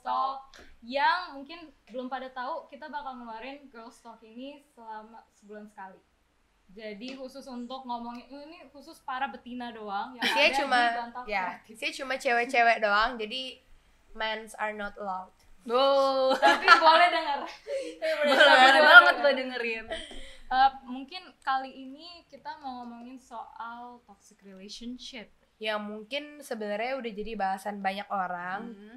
Girls, 0.00 0.04
Talk 0.04 0.38
yang 0.84 1.20
mungkin 1.34 1.72
belum 1.88 2.06
pada 2.06 2.28
tahu 2.30 2.68
kita 2.68 2.86
bakal 2.92 3.16
ngeluarin 3.18 3.66
Girls 3.72 3.98
Talk 4.00 4.20
ini 4.22 4.64
selama 4.74 5.24
sebulan 5.36 5.66
sekali. 5.68 6.00
Jadi 6.66 7.14
khusus 7.14 7.46
untuk 7.46 7.86
ngomongin 7.86 8.26
ini 8.26 8.66
khusus 8.74 8.98
para 9.06 9.30
betina 9.30 9.70
doang 9.70 10.18
yang 10.18 10.24
Isinya 10.26 10.50
ada 10.50 10.58
cuma 10.58 10.80
di 11.22 11.30
ya, 11.30 11.44
isinya 11.70 11.94
cuma 11.94 12.14
cewek-cewek 12.18 12.78
doang. 12.82 13.14
Jadi 13.14 13.62
men's 14.18 14.52
are 14.58 14.74
not 14.74 14.92
allowed. 14.98 15.30
Tapi 16.38 16.66
boleh 16.66 17.08
dengar. 17.10 17.38
Boleh 18.22 18.82
banget 18.82 19.14
gue 19.18 19.32
dengerin. 19.34 19.86
Eh, 20.46 20.70
mungkin 20.86 21.34
kali 21.42 21.74
ini 21.74 22.22
kita 22.30 22.54
mau 22.62 22.82
ngomongin 22.82 23.18
soal 23.18 23.98
toxic 24.06 24.38
relationship. 24.46 25.26
Yang 25.58 25.80
mungkin 25.82 26.24
sebenarnya 26.38 26.94
udah 26.98 27.12
jadi 27.14 27.32
bahasan 27.34 27.82
banyak 27.82 28.06
orang. 28.10 28.74
Hmm. 28.74 28.96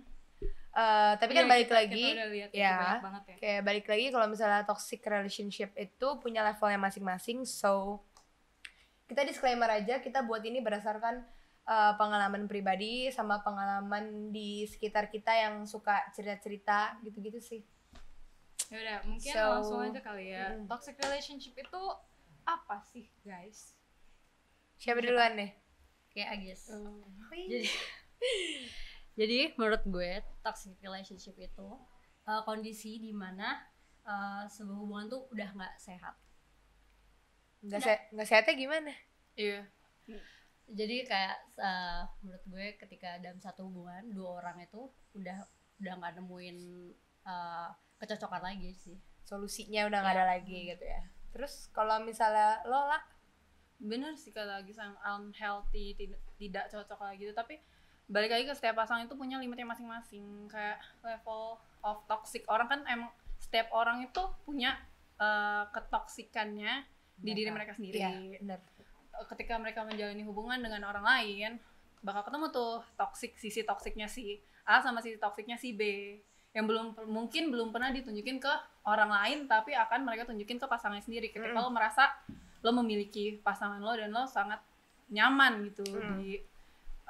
Eh, 0.72 1.14
tapi 1.18 1.34
kan 1.34 1.44
Iya, 1.44 1.50
balik 1.50 1.66
kita- 1.66 1.76
lagi 1.76 2.04
kita 2.04 2.16
udah 2.16 2.30
lihat 2.30 2.50
ya. 2.52 2.78
ya. 3.02 3.36
kayak 3.36 3.62
balik 3.64 3.86
lagi 3.86 4.06
kalau 4.10 4.28
misalnya 4.28 4.62
toxic 4.64 5.02
relationship 5.02 5.74
itu 5.76 6.08
punya 6.18 6.42
levelnya 6.42 6.78
masing-masing 6.78 7.42
so 7.42 8.06
kita 9.06 9.26
disclaimer 9.26 9.66
aja 9.66 9.98
kita 9.98 10.22
buat 10.22 10.40
ini 10.40 10.62
berdasarkan 10.62 11.26
uh, 11.66 11.94
pengalaman 11.96 12.46
pribadi 12.46 13.10
sama 13.10 13.42
pengalaman 13.42 14.30
di 14.30 14.64
sekitar 14.64 15.10
kita 15.10 15.34
yang 15.34 15.66
suka 15.66 16.06
cerita-cerita 16.12 17.02
gitu-gitu 17.02 17.40
sih 17.40 17.62
Yaudah, 18.70 19.02
mungkin 19.02 19.34
So, 19.34 19.42
langsung 19.42 19.82
aja 19.82 19.98
kali 20.00 20.30
ya. 20.30 20.54
mm. 20.54 20.70
Toxic 20.70 20.94
relationship 21.00 21.58
itu 21.58 21.82
apa 22.46 22.78
sih, 22.86 23.10
guys? 23.20 23.74
siapa 24.76 25.02
duluan 25.02 25.34
deh 25.34 25.50
Kayak 26.10 26.30
Agis. 26.38 26.70
Jadi 26.70 27.66
jadi 29.20 29.52
menurut 29.60 29.84
gue 29.84 30.24
toxic 30.40 30.80
relationship 30.80 31.36
itu 31.36 31.68
uh, 32.24 32.42
kondisi 32.48 33.04
di 33.04 33.12
mana 33.12 33.60
uh, 34.08 34.48
sebuah 34.48 34.80
hubungan 34.80 35.12
tuh 35.12 35.22
udah 35.36 35.50
nggak 35.52 35.76
sehat. 35.76 36.16
nggak 37.60 37.84
se 37.84 37.94
nggak 38.16 38.28
sehatnya 38.32 38.56
gimana? 38.56 38.94
Iya. 39.36 39.68
Jadi 40.72 41.04
kayak 41.04 41.36
uh, 41.60 42.08
menurut 42.24 42.44
gue 42.48 42.66
ketika 42.80 43.20
dalam 43.20 43.44
satu 43.44 43.68
hubungan 43.68 44.08
dua 44.16 44.40
orang 44.40 44.64
itu 44.64 44.88
udah 45.12 45.44
udah 45.84 45.94
nggak 46.00 46.14
nemuin 46.24 46.58
uh, 47.28 47.76
kecocokan 48.00 48.44
lagi 48.56 48.72
sih. 48.72 48.96
solusinya 49.30 49.86
udah 49.86 50.00
nggak 50.02 50.16
ada 50.16 50.26
lagi 50.40 50.74
gitu 50.74 50.86
ya. 50.88 51.04
Terus 51.30 51.70
kalau 51.70 52.02
misalnya 52.02 52.64
lo 52.66 52.88
lah 52.88 53.04
bener 53.78 54.18
sih 54.18 54.34
kata 54.34 54.64
lagi 54.64 54.74
sang 54.74 54.98
unhealthy 55.06 55.94
tidak 55.94 56.24
tidak 56.40 56.66
cocok 56.72 56.98
lagi 57.04 57.28
gitu. 57.28 57.36
Tapi 57.38 57.62
balik 58.10 58.30
lagi 58.30 58.44
ke 58.44 58.54
setiap 58.54 58.76
pasangan 58.76 59.06
itu 59.06 59.14
punya 59.14 59.38
limitnya 59.38 59.66
masing-masing 59.66 60.50
kayak 60.50 60.82
level 61.00 61.56
of 61.82 61.98
toxic 62.06 62.42
orang 62.46 62.68
kan 62.68 62.82
emang 62.86 63.10
setiap 63.38 63.70
orang 63.72 64.02
itu 64.02 64.20
punya 64.44 64.76
eh, 65.16 65.64
ketoksikannya 65.70 66.84
di 67.16 67.32
diri 67.34 67.52
mereka 67.52 67.76
sendiri 67.76 68.00
Iya, 68.00 68.40
bener. 68.40 68.60
ketika 69.28 69.56
mereka 69.56 69.84
menjalani 69.84 70.24
hubungan 70.24 70.58
dengan 70.58 70.82
orang 70.86 71.04
lain 71.04 71.52
bakal 72.00 72.24
ketemu 72.24 72.48
tuh 72.50 72.80
toxic 72.96 73.36
sisi 73.36 73.62
toksiknya 73.62 74.08
si 74.08 74.40
A 74.64 74.80
sama 74.80 75.04
sisi 75.04 75.20
toksiknya 75.20 75.56
si 75.56 75.76
B 75.76 75.82
yang 76.50 76.66
belum 76.66 76.96
mungkin 77.06 77.52
belum 77.52 77.70
pernah 77.70 77.92
ditunjukin 77.92 78.40
ke 78.40 78.54
orang 78.84 79.12
lain 79.12 79.38
tapi 79.46 79.76
akan 79.76 80.02
mereka 80.02 80.26
tunjukin 80.26 80.58
ke 80.58 80.66
pasangannya 80.66 81.04
sendiri 81.04 81.30
ketika 81.30 81.52
Mm. 81.52 81.60
lo 81.60 81.70
merasa 81.70 82.10
lo 82.60 82.72
memiliki 82.74 83.38
pasangan 83.38 83.78
lo 83.78 83.94
dan 83.94 84.10
lo 84.10 84.24
sangat 84.26 84.58
nyaman 85.10 85.68
gitu 85.68 85.84
Mm. 85.86 86.16
di 86.18 86.40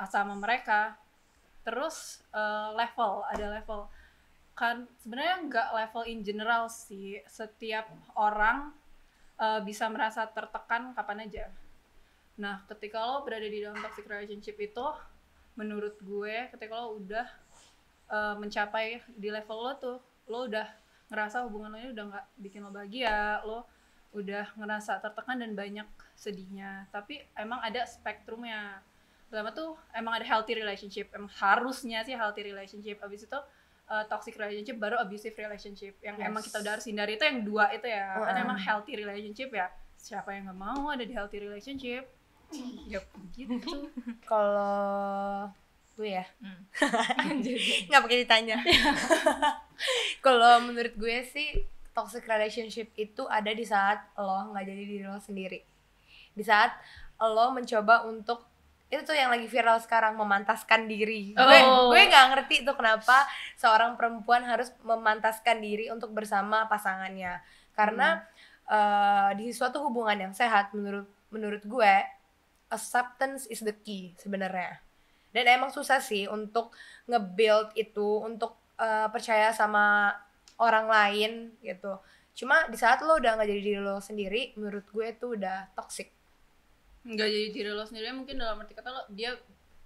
sama 0.08 0.38
mereka. 0.40 0.96
Terus 1.68 2.24
eh, 2.32 2.70
level 2.78 3.28
ada 3.28 3.46
level. 3.60 3.92
Kan 4.56 4.88
sebenarnya 5.04 5.36
nggak 5.50 5.70
level 5.76 6.04
in 6.08 6.20
general 6.24 6.72
sih. 6.72 7.20
Setiap 7.28 7.92
orang 8.16 8.72
eh, 9.36 9.62
bisa 9.68 9.92
merasa 9.92 10.24
tertekan 10.30 10.96
kapan 10.96 11.28
aja. 11.28 11.46
Nah, 12.40 12.64
ketika 12.72 13.04
lo 13.04 13.28
berada 13.28 13.44
di 13.44 13.60
dalam 13.60 13.76
toxic 13.84 14.08
relationship 14.08 14.56
itu, 14.64 14.88
menurut 15.60 16.00
gue, 16.00 16.48
ketika 16.56 16.72
lo 16.80 16.96
udah 16.96 17.28
uh, 18.08 18.36
mencapai 18.40 19.04
di 19.12 19.28
level 19.28 19.60
lo 19.60 19.72
tuh, 19.76 19.98
lo 20.32 20.48
udah 20.48 20.64
ngerasa 21.12 21.44
hubungan 21.44 21.76
lo 21.76 21.78
ini 21.84 21.92
udah 21.92 22.06
nggak 22.16 22.26
bikin 22.40 22.64
lo 22.64 22.72
bahagia, 22.72 23.44
lo 23.44 23.68
udah 24.16 24.56
ngerasa 24.56 25.04
tertekan 25.04 25.44
dan 25.44 25.52
banyak 25.52 25.88
sedihnya. 26.16 26.88
Tapi 26.96 27.20
emang 27.36 27.60
ada 27.60 27.84
spektrumnya. 27.84 28.80
Pertama 29.30 29.50
tuh 29.50 29.78
emang 29.94 30.18
ada 30.18 30.26
healthy 30.26 30.58
relationship, 30.58 31.14
emang 31.14 31.30
harusnya 31.32 32.02
sih 32.02 32.14
healthy 32.14 32.42
relationship. 32.44 32.98
Abis 33.00 33.24
itu 33.24 33.40
uh, 33.86 34.04
toxic 34.06 34.34
relationship, 34.36 34.76
baru 34.76 34.98
abusive 34.98 35.34
relationship. 35.34 35.94
Yang 36.02 36.18
Yes. 36.18 36.28
emang 36.28 36.42
kita 36.42 36.58
udah 36.60 36.72
harus 36.74 36.86
hindari 36.86 37.14
itu 37.14 37.24
yang 37.24 37.40
dua 37.42 37.70
itu 37.70 37.86
ya. 37.86 38.18
Kan 38.18 38.34
Uh-uh. 38.34 38.44
emang 38.44 38.58
healthy 38.58 38.94
relationship 38.96 39.50
ya. 39.50 39.70
Siapa 39.96 40.34
yang 40.34 40.48
nggak 40.48 40.58
mau 40.58 40.90
ada 40.90 41.06
di 41.06 41.14
healthy 41.14 41.38
relationship? 41.40 42.10
ya 42.92 42.98
begitu. 43.14 43.94
kalau 44.26 45.46
gue 45.94 46.16
ya 46.16 46.26
Hmm. 46.40 46.64
nggak 47.92 48.02
pakai 48.02 48.24
ditanya 48.24 48.58
kalau 50.26 50.64
menurut 50.64 50.96
gue 50.96 51.18
sih 51.24 51.62
toxic 51.92 52.24
relationship 52.24 52.90
itu 52.96 53.28
ada 53.28 53.52
di 53.52 53.62
saat 53.62 54.02
lo 54.16 54.50
nggak 54.50 54.66
jadi 54.66 54.84
diri 54.88 55.06
lo 55.06 55.20
sendiri 55.20 55.60
di 56.32 56.42
saat 56.42 56.72
lo 57.20 57.52
mencoba 57.52 58.08
untuk 58.08 58.49
itu 58.90 59.06
tuh 59.06 59.14
yang 59.14 59.30
lagi 59.30 59.46
viral 59.46 59.78
sekarang 59.78 60.18
memantaskan 60.18 60.90
diri. 60.90 61.38
Gue 61.38 61.60
Oh. 61.62 61.94
gue 61.94 62.10
nggak 62.10 62.26
ngerti 62.34 62.66
tuh 62.66 62.74
kenapa 62.74 63.30
seorang 63.54 63.94
perempuan 63.94 64.42
harus 64.42 64.74
memantaskan 64.82 65.62
diri 65.62 65.94
untuk 65.94 66.10
bersama 66.10 66.66
pasangannya. 66.66 67.38
Karena 67.78 68.26
eh, 68.66 69.30
di 69.38 69.54
suatu 69.54 69.82
hubungan 69.86 70.30
yang 70.30 70.34
sehat 70.34 70.74
menurut 70.74 71.06
menurut 71.30 71.62
gue 71.66 71.94
acceptance 72.74 73.46
is 73.50 73.62
the 73.62 73.74
key 73.74 74.18
sebenarnya. 74.18 74.82
Dan 75.30 75.46
emang 75.46 75.70
susah 75.70 76.02
sih 76.02 76.26
untuk 76.26 76.74
nge-build 77.06 77.78
itu 77.78 78.26
untuk 78.26 78.58
eh, 78.82 79.06
percaya 79.14 79.54
sama 79.54 80.18
orang 80.58 80.90
lain 80.90 81.32
gitu. 81.62 82.02
Cuma 82.34 82.66
di 82.70 82.78
saat 82.78 83.06
lo 83.06 83.22
udah 83.22 83.38
nggak 83.38 83.50
jadi 83.54 83.62
diri 83.62 83.82
lo 83.86 84.02
sendiri 84.02 84.58
menurut 84.58 84.86
gue 84.90 85.06
itu 85.14 85.38
udah 85.38 85.78
toxic 85.78 86.10
nggak 87.10 87.28
jadi 87.28 87.48
diri 87.50 87.70
lo 87.74 87.84
sendiri 87.84 88.14
mungkin 88.14 88.38
dalam 88.38 88.62
arti 88.62 88.78
kata 88.78 88.90
lo 88.94 89.02
dia 89.10 89.34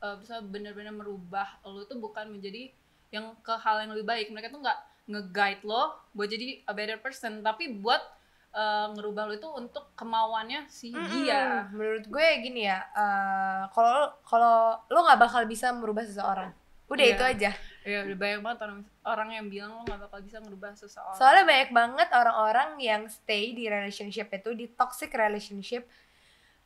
uh, 0.04 0.16
bisa 0.20 0.44
benar-benar 0.44 0.92
merubah 0.92 1.64
lo 1.64 1.88
tuh 1.88 1.96
bukan 1.98 2.28
menjadi 2.28 2.68
yang 3.14 3.32
ke 3.40 3.54
hal 3.56 3.80
yang 3.86 3.96
lebih 3.96 4.04
baik. 4.04 4.28
Mereka 4.34 4.52
tuh 4.52 4.60
nggak 4.60 4.80
nge-guide 5.08 5.64
lo 5.64 5.96
buat 6.12 6.28
jadi 6.28 6.64
a 6.68 6.72
better 6.76 7.00
person 7.00 7.44
tapi 7.44 7.76
buat 7.80 8.00
uh, 8.56 8.92
ngerubah 8.96 9.24
lo 9.30 9.34
itu 9.36 9.50
untuk 9.52 9.92
kemauannya 10.00 10.66
si 10.68 10.96
dia. 10.96 11.68
Mm-mm. 11.68 11.76
menurut 11.76 12.06
gue 12.08 12.28
gini 12.40 12.72
ya 12.72 12.80
eh, 12.96 13.64
kalau 13.76 14.16
kalau 14.24 14.80
lo 14.88 15.00
nggak 15.04 15.20
bakal 15.20 15.44
bisa 15.44 15.72
merubah 15.76 16.08
seseorang. 16.08 16.52
Udah 16.88 17.04
Iya. 17.04 17.16
itu 17.16 17.24
aja. 17.24 17.52
Ya 17.84 18.00
udah 18.08 18.16
banyak 18.16 18.40
banget 18.40 18.60
orang 18.64 18.80
orang 19.04 19.30
yang 19.36 19.46
bilang 19.52 19.72
lo 19.76 19.82
nggak 19.84 20.02
bakal 20.08 20.20
bisa 20.24 20.38
ngerubah 20.40 20.72
seseorang. 20.78 21.18
Soalnya 21.20 21.44
banyak 21.44 21.70
banget 21.76 22.10
orang-orang 22.16 22.70
yang 22.80 23.02
stay 23.12 23.52
di 23.52 23.68
relationship 23.68 24.32
itu 24.32 24.50
di 24.56 24.66
toxic 24.72 25.12
relationship 25.12 25.84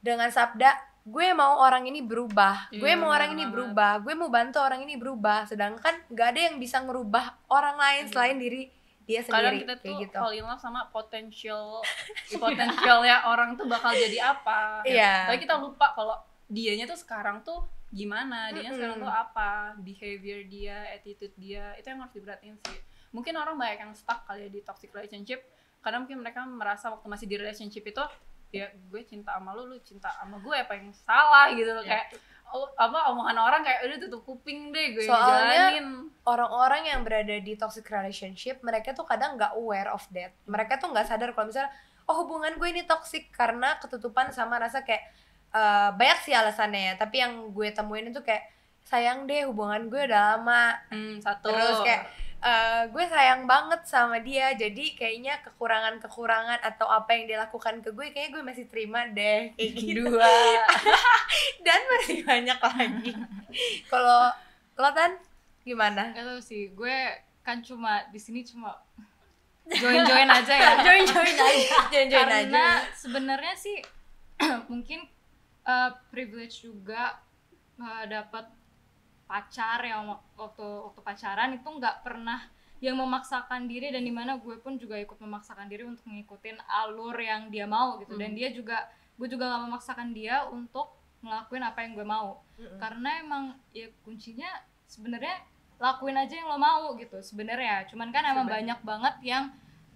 dengan 0.08 0.32
sabda 0.32 0.72
gue 1.04 1.28
mau 1.32 1.60
orang 1.60 1.88
ini 1.88 2.00
berubah. 2.04 2.68
Gue 2.72 2.92
Iya, 2.92 3.00
mau 3.00 3.12
orang 3.12 3.32
ini 3.32 3.48
berubah. 3.48 4.00
Gue 4.00 4.12
mau 4.12 4.28
bantu 4.28 4.60
orang 4.60 4.84
ini 4.84 4.96
berubah. 4.96 5.48
Sedangkan 5.48 6.04
nggak 6.08 6.28
ada 6.36 6.42
yang 6.52 6.56
bisa 6.60 6.80
ngerubah 6.80 7.48
orang 7.48 7.76
lain 7.76 8.04
Iya. 8.08 8.12
selain 8.12 8.38
diri 8.40 8.64
dia 9.08 9.24
kadang 9.24 9.56
sendiri 9.56 9.64
kita 9.64 9.76
kayak 9.80 9.88
tuh 9.88 10.00
gitu. 10.04 10.18
fall 10.20 10.36
in 10.36 10.44
love 10.44 10.60
sama 10.60 10.82
potensial 10.92 11.80
potensialnya 12.44 13.24
orang 13.24 13.56
tuh 13.56 13.64
bakal 13.64 13.96
jadi 13.96 14.36
apa 14.36 14.84
Iya. 14.84 15.32
tapi 15.32 15.48
kita 15.48 15.56
lupa 15.56 15.96
kalau 15.96 16.20
dianya 16.52 16.84
tuh 16.84 17.00
sekarang 17.00 17.40
tuh 17.40 17.64
gimana 17.88 18.52
dia 18.52 18.68
Mm-mm. 18.68 18.76
sekarang 18.76 18.98
tuh 19.00 19.08
apa 19.08 19.80
behavior 19.80 20.44
dia 20.52 20.92
attitude 20.92 21.32
dia 21.40 21.72
itu 21.80 21.88
yang 21.88 22.04
harus 22.04 22.12
diperhatiin 22.12 22.56
sih. 22.68 22.80
Mungkin 23.16 23.32
orang 23.40 23.56
banyak 23.56 23.80
yang 23.80 23.94
stuck 23.96 24.28
kali 24.28 24.44
ya 24.44 24.50
di 24.52 24.60
toxic 24.60 24.92
relationship 24.92 25.40
karena 25.80 26.04
mungkin 26.04 26.20
mereka 26.20 26.44
merasa 26.44 26.92
waktu 26.92 27.08
masih 27.08 27.32
di 27.32 27.36
relationship 27.40 27.88
itu 27.88 28.04
ya 28.50 28.66
gue 28.72 29.02
cinta 29.04 29.36
sama 29.36 29.52
lu 29.52 29.66
lu 29.66 29.78
cinta 29.80 30.08
sama 30.14 30.38
gue 30.38 30.56
apa 30.56 30.74
yang 30.74 30.90
salah 30.94 31.52
gitu. 31.52 31.68
Loh 31.70 31.84
Iya. 31.84 31.92
kayak 32.00 32.08
oh, 32.48 32.68
apa 32.74 33.12
omongan 33.12 33.38
orang 33.38 33.62
kayak 33.62 33.84
udah 33.84 33.98
tutup 34.00 34.22
kuping 34.24 34.72
deh 34.72 34.96
gue 34.96 35.04
Soalnya- 35.04 35.76
jalanin. 35.76 35.88
orang-orang 36.24 36.84
yang 36.86 37.00
berada 37.02 37.36
di 37.38 37.54
toxic 37.54 37.84
relationship 37.88 38.60
mereka 38.62 38.92
tuh 38.92 39.04
kadang 39.04 39.36
nggak 39.36 39.52
aware 39.54 39.90
of 39.90 40.04
that. 40.12 40.32
Mereka 40.44 40.78
tuh 40.78 40.92
nggak 40.92 41.06
sadar 41.06 41.32
kalau 41.32 41.48
misalnya 41.48 41.72
oh 42.06 42.24
hubungan 42.24 42.56
gue 42.56 42.68
ini 42.70 42.84
toxic 42.84 43.28
karena 43.32 43.76
ketutupan 43.78 44.32
sama 44.32 44.56
rasa 44.58 44.82
kayak 44.82 45.04
eh, 45.50 45.90
banyak 45.92 46.20
sih 46.22 46.32
alasannya 46.32 46.82
ya. 46.82 46.94
Tapi 46.96 47.16
yang 47.18 47.34
gue 47.52 47.68
temuin 47.70 48.12
itu 48.12 48.20
kayak 48.20 48.48
sayang 48.84 49.24
deh 49.24 49.44
hubungan 49.44 49.88
gue 49.88 50.02
udah 50.02 50.36
lama. 50.36 50.76
Hmm, 50.88 51.20
satu. 51.20 51.52
Terus 51.52 51.84
kayak 51.84 52.04
eh, 52.44 52.84
gue 52.94 53.06
sayang 53.10 53.50
banget 53.50 53.82
sama 53.88 54.22
dia 54.22 54.54
jadi 54.54 54.94
kayaknya 54.94 55.42
kekurangan-kekurangan 55.42 56.62
atau 56.62 56.86
apa 56.86 57.18
yang 57.18 57.26
dia 57.26 57.38
lakukan 57.42 57.82
ke 57.82 57.90
gue 57.94 58.14
kayaknya 58.14 58.32
gue 58.38 58.44
masih 58.46 58.66
terima 58.70 59.10
deh 59.10 59.54
kayak 59.58 59.72
gitu. 59.74 60.06
Dua. 60.14 60.28
Dan 61.66 61.80
masih 61.98 62.18
banyak 62.22 62.60
lagi. 62.62 63.12
Kalau 63.90 64.32
lo 64.78 64.90
tan 64.94 65.18
gimana? 65.66 66.14
Gak 66.14 66.26
tau 66.26 66.40
sih, 66.40 66.72
gue 66.72 66.98
kan 67.42 67.64
cuma 67.64 68.04
di 68.12 68.20
sini 68.20 68.44
cuma 68.44 68.76
join-join 69.68 70.30
aja 70.30 70.54
ya. 70.54 70.72
join 70.86 71.04
join 71.04 71.36
aja. 71.36 71.78
Join-join 71.92 72.30
aja. 72.30 72.44
Karena 72.48 72.66
sebenarnya 72.96 73.54
sih 73.58 73.78
mungkin 74.72 75.08
uh, 75.68 75.92
privilege 76.14 76.64
juga 76.64 77.20
uh, 77.82 78.06
dapat 78.08 78.48
pacar 79.28 79.84
yang 79.84 80.08
wak- 80.08 80.24
waktu 80.40 80.64
waktu 80.64 81.02
pacaran 81.04 81.50
itu 81.54 81.68
nggak 81.68 82.02
pernah 82.02 82.40
yang 82.78 82.94
memaksakan 82.96 83.66
diri 83.66 83.90
dan 83.90 84.06
di 84.06 84.14
mana 84.14 84.38
gue 84.38 84.54
pun 84.62 84.78
juga 84.78 84.96
ikut 85.02 85.18
memaksakan 85.18 85.66
diri 85.66 85.82
untuk 85.82 86.06
ngikutin 86.06 86.62
alur 86.64 87.18
yang 87.18 87.50
dia 87.50 87.66
mau 87.66 87.98
gitu. 87.98 88.14
Dan 88.16 88.38
dia 88.38 88.54
juga 88.54 88.86
gue 89.18 89.26
juga 89.26 89.50
gak 89.50 89.66
memaksakan 89.66 90.14
dia 90.14 90.46
untuk 90.46 90.94
ngelakuin 91.26 91.66
apa 91.66 91.80
yang 91.82 91.98
gue 91.98 92.06
mau. 92.06 92.46
Karena 92.78 93.18
emang 93.18 93.44
ya 93.74 93.90
kuncinya 94.06 94.46
sebenarnya 94.86 95.42
lakuin 95.82 96.22
aja 96.22 96.38
yang 96.38 96.54
lo 96.54 96.62
mau 96.62 96.94
gitu 97.02 97.18
sebenarnya. 97.18 97.90
Cuman 97.90 98.14
kan 98.14 98.22
emang 98.30 98.46
banyak 98.62 98.80
banget 98.86 99.16
yang 99.26 99.44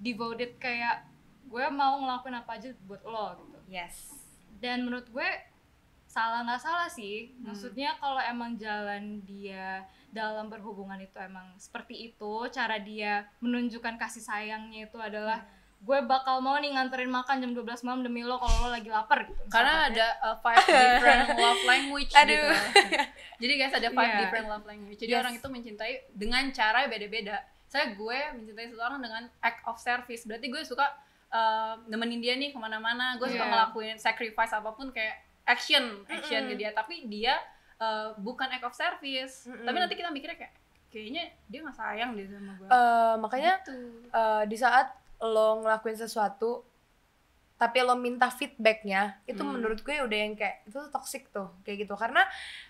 devoted 0.01 0.57
kayak 0.57 1.06
gue 1.45 1.66
mau 1.69 2.01
ngelakuin 2.01 2.33
apa 2.42 2.57
aja 2.57 2.74
buat 2.89 3.06
lo 3.06 3.38
gitu. 3.45 3.57
Yes. 3.69 4.10
Dan 4.57 4.89
menurut 4.89 5.06
gue 5.06 5.30
salah 6.12 6.44
nggak 6.44 6.60
salah 6.60 6.92
sih 6.92 7.31
maksudnya 7.40 7.96
kalau 7.96 8.19
emang 8.19 8.60
jalan 8.60 9.24
dia 9.24 9.88
dalam 10.12 10.52
berhubungan 10.52 11.00
itu 11.00 11.16
emang 11.18 11.56
seperti 11.56 12.12
itu 12.12 12.34
cara 12.52 12.75
dia 12.78 13.31
menunjukkan 13.40 13.96
kasih 13.96 14.19
sayangnya 14.19 14.86
itu 14.86 15.00
adalah 15.00 15.40
gue 15.81 15.98
bakal 16.04 16.44
mau 16.44 16.60
nih 16.60 16.75
nganterin 16.75 17.10
makan 17.10 17.42
jam 17.42 17.52
12 17.56 17.63
malam 17.81 18.04
demi 18.04 18.22
lo 18.22 18.38
kalau 18.38 18.54
lo 18.62 18.69
lagi 18.69 18.86
lapar 18.86 19.24
gitu 19.24 19.40
karena 19.48 19.88
ada 19.88 20.08
uh, 20.22 20.38
five 20.38 20.62
different 20.68 21.31
love 21.34 21.63
language 21.66 22.12
Aduh. 22.14 22.30
gitu 22.30 22.48
jadi 23.42 23.54
guys 23.57 23.74
ada 23.74 23.90
five 23.90 24.12
Iya. 24.12 24.19
different 24.22 24.48
love 24.48 24.66
language 24.68 25.00
jadi 25.00 25.12
Yes. 25.16 25.22
orang 25.24 25.34
itu 25.34 25.48
mencintai 25.48 25.94
dengan 26.12 26.44
cara 26.52 26.86
yang 26.86 26.92
beda-beda 26.92 27.40
saya 27.66 27.96
gue 27.96 28.18
mencintai 28.36 28.68
seseorang 28.68 29.00
dengan 29.00 29.25
act 29.40 29.64
of 29.64 29.80
service 29.80 30.28
berarti 30.28 30.52
gue 30.52 30.62
suka 30.62 30.86
uh, 31.31 31.80
nemenin 31.88 32.19
dia 32.19 32.36
nih 32.36 32.52
ke 32.52 32.60
mana-mana 32.60 33.16
gue 33.16 33.25
suka 33.25 33.42
Iya. 33.42 33.50
ngelakuin 33.50 33.96
sacrifice 33.98 34.52
apa 34.52 34.75
pun 34.75 34.92
kayak 34.92 35.31
action 35.44 35.84
action 36.08 36.42
ke 36.46 36.56
dia 36.56 36.70
tapi 36.72 37.06
dia 37.06 37.36
uh, 37.78 38.14
bukan 38.16 38.48
act 38.48 38.64
of 38.64 38.74
service 38.74 39.46
Mm-mm. 39.46 39.64
tapi 39.64 39.78
nanti 39.78 39.94
kita 39.94 40.10
mikirnya 40.10 40.38
kayak 40.38 40.54
kayaknya 40.88 41.24
dia 41.46 41.60
nggak 41.62 41.74
sayang 41.74 42.14
deh 42.14 42.26
sama 42.26 42.52
gue 42.54 42.68
Eh, 42.68 43.14
makanya 43.18 43.54
Gitu. 43.58 43.74
eh, 44.08 44.44
di 44.46 44.56
saat 44.56 44.92
lo 45.20 45.62
ngelakuin 45.62 45.96
sesuatu 45.96 46.68
tapi 47.56 47.78
lo 47.80 47.94
minta 47.94 48.26
feedbacknya 48.28 49.22
itu 49.24 49.38
Hmm. 49.38 49.54
menurut 49.54 49.80
gue 49.80 49.94
udah 49.96 50.18
yang 50.20 50.34
kayak 50.34 50.66
itu 50.66 50.74
tuh 50.76 50.90
toxic 50.90 51.30
tuh 51.30 51.54
kayak 51.62 51.86
gitu 51.86 51.94
karena 51.94 52.26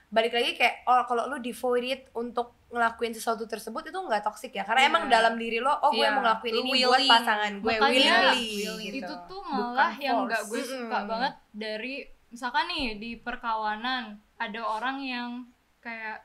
balik 0.08 0.32
lagi 0.32 0.54
kayak 0.54 0.84
oh 0.86 1.02
kalau 1.06 1.26
lo 1.26 1.40
devoted 1.40 2.12
untuk 2.14 2.52
ngelakuin 2.68 3.12
sesuatu 3.12 3.44
tersebut 3.46 3.82
itu 3.86 3.96
nggak 3.98 4.20
toxic 4.22 4.52
ya 4.52 4.62
karena 4.62 4.82
Iya. 4.82 4.90
emang 4.90 5.04
dalam 5.08 5.34
diri 5.36 5.58
lo 5.58 5.72
oh 5.74 5.90
gue 5.90 5.98
Iya. 5.98 6.12
mau 6.12 6.22
ngelakuin 6.22 6.54
ini 6.54 6.70
buat 6.78 6.92
willing. 6.94 7.08
pasangan 7.10 7.52
gue 7.56 7.72
Makanya 7.74 7.88
willingly 7.90 8.44
willing. 8.60 8.80
gitu. 8.86 8.98
itu 9.02 9.14
tuh 9.26 9.42
malah 9.42 9.64
Bukan 9.90 9.92
yang 9.98 10.18
nggak 10.26 10.44
gue 10.46 10.62
suka 10.62 10.78
Mm-mm. 10.92 11.08
banget 11.08 11.34
dari 11.50 11.96
misalkan 12.32 12.66
nih 12.66 12.96
di 12.96 13.12
perkawanan 13.16 14.04
ada 14.36 14.62
orang 14.64 14.98
yang 15.00 15.30
kayak 15.80 16.24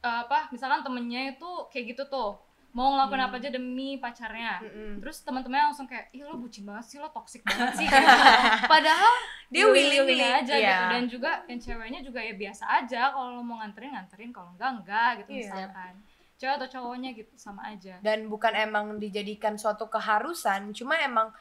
eh, 0.00 0.18
apa 0.22 0.46
misalkan 0.48 0.84
temennya 0.84 1.32
itu 1.32 1.50
kayak 1.68 1.96
gitu 1.96 2.04
tuh 2.06 2.36
mau 2.70 2.92
ngelakuin 2.92 3.24
Hmm. 3.24 3.28
apa 3.32 3.36
aja 3.40 3.48
demi 3.48 3.96
pacarnya 3.96 4.60
Mm-mm. 4.60 5.00
terus 5.00 5.24
teman-temannya 5.24 5.72
langsung 5.72 5.88
kayak 5.88 6.12
ih 6.12 6.20
lo 6.20 6.36
bucin 6.36 6.68
banget 6.68 6.84
sih 6.84 6.98
lo 7.00 7.08
toxic 7.08 7.40
banget 7.40 7.72
sih 7.74 7.88
gitu. 7.88 8.08
padahal 8.72 9.14
Dia 9.48 9.62
ya 9.62 9.66
willingly, 9.72 10.20
aja 10.20 10.52
iya. 10.52 10.68
gitu 10.68 10.84
dan 10.92 11.02
juga 11.08 11.30
yang 11.48 11.56
ceweknya 11.56 12.00
juga 12.04 12.20
ya 12.20 12.36
biasa 12.36 12.64
aja 12.68 13.00
kalau 13.10 13.32
lo 13.32 13.40
mau 13.40 13.56
nganterin 13.58 13.96
nganterin 13.96 14.28
kalau 14.28 14.52
enggak 14.52 14.70
enggak 14.76 15.10
gitu 15.24 15.30
Iya. 15.32 15.40
misalkan 15.40 15.92
cewek 16.36 16.54
atau 16.54 16.68
cowoknya 16.68 17.10
gitu 17.16 17.32
sama 17.40 17.62
aja 17.64 17.96
dan 18.04 18.28
bukan 18.28 18.52
emang 18.52 19.00
dijadikan 19.00 19.56
suatu 19.56 19.88
keharusan 19.88 20.76
cuma 20.76 21.00
emang 21.00 21.32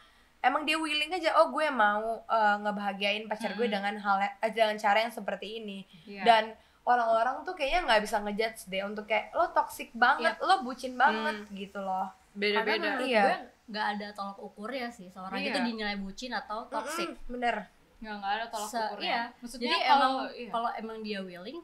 emang 0.45 0.61
dia 0.61 0.77
willing 0.77 1.09
aja 1.09 1.33
oh 1.35 1.49
gue 1.49 1.65
mau 1.67 2.21
eh, 2.23 2.55
ngebahagiain 2.59 3.25
pacar 3.25 3.51
gue 3.51 3.65
Hmm. 3.65 3.75
dengan 3.75 3.95
hal 3.97 4.17
eh, 4.21 4.51
dengan 4.51 4.75
cara 4.75 4.97
yang 4.99 5.09
seperti 5.09 5.59
ini 5.59 5.81
Iya. 6.05 6.21
dan 6.23 6.43
orang-orang 6.83 7.41
tuh 7.41 7.51
kayaknya 7.51 7.81
nggak 7.83 8.01
bisa 8.01 8.17
ngejudge 8.19 8.61
deh 8.67 8.83
untuk 8.83 9.05
kayak 9.05 9.33
lo 9.33 9.49
toxic 9.49 9.89
banget 9.91 10.37
lo 10.39 10.61
bucin 10.61 10.93
banget 10.95 11.33
gitu 11.51 11.79
loh 11.79 12.05
beda-beda 12.31 12.61
karena 12.61 12.85
menurut 12.93 13.07
Iya. 13.07 13.23
gue 13.23 13.35
nggak 13.65 13.85
ada 13.91 14.07
tolak 14.11 14.37
ukur 14.39 14.69
ya 14.69 14.87
sih 14.87 15.09
seorang 15.09 15.33
Iya. 15.35 15.49
itu 15.49 15.59
dinilai 15.63 15.97
bucin 15.97 16.29
atau 16.31 16.63
toxic 16.67 17.09
Mm-mm, 17.09 17.31
bener 17.31 17.55
nggak 17.95 18.15
nggak 18.15 18.33
ada 18.35 18.45
tolak 18.47 18.69
Se- 18.69 18.77
ukurnya 18.85 19.09
iya. 19.09 19.21
maksudnya 19.35 19.65
jadi 19.65 19.77
kalau 19.83 19.97
emang 19.97 20.13
iya. 20.31 20.49
kalau 20.51 20.69
emang 20.75 20.97
dia 21.01 21.19
willing 21.19 21.59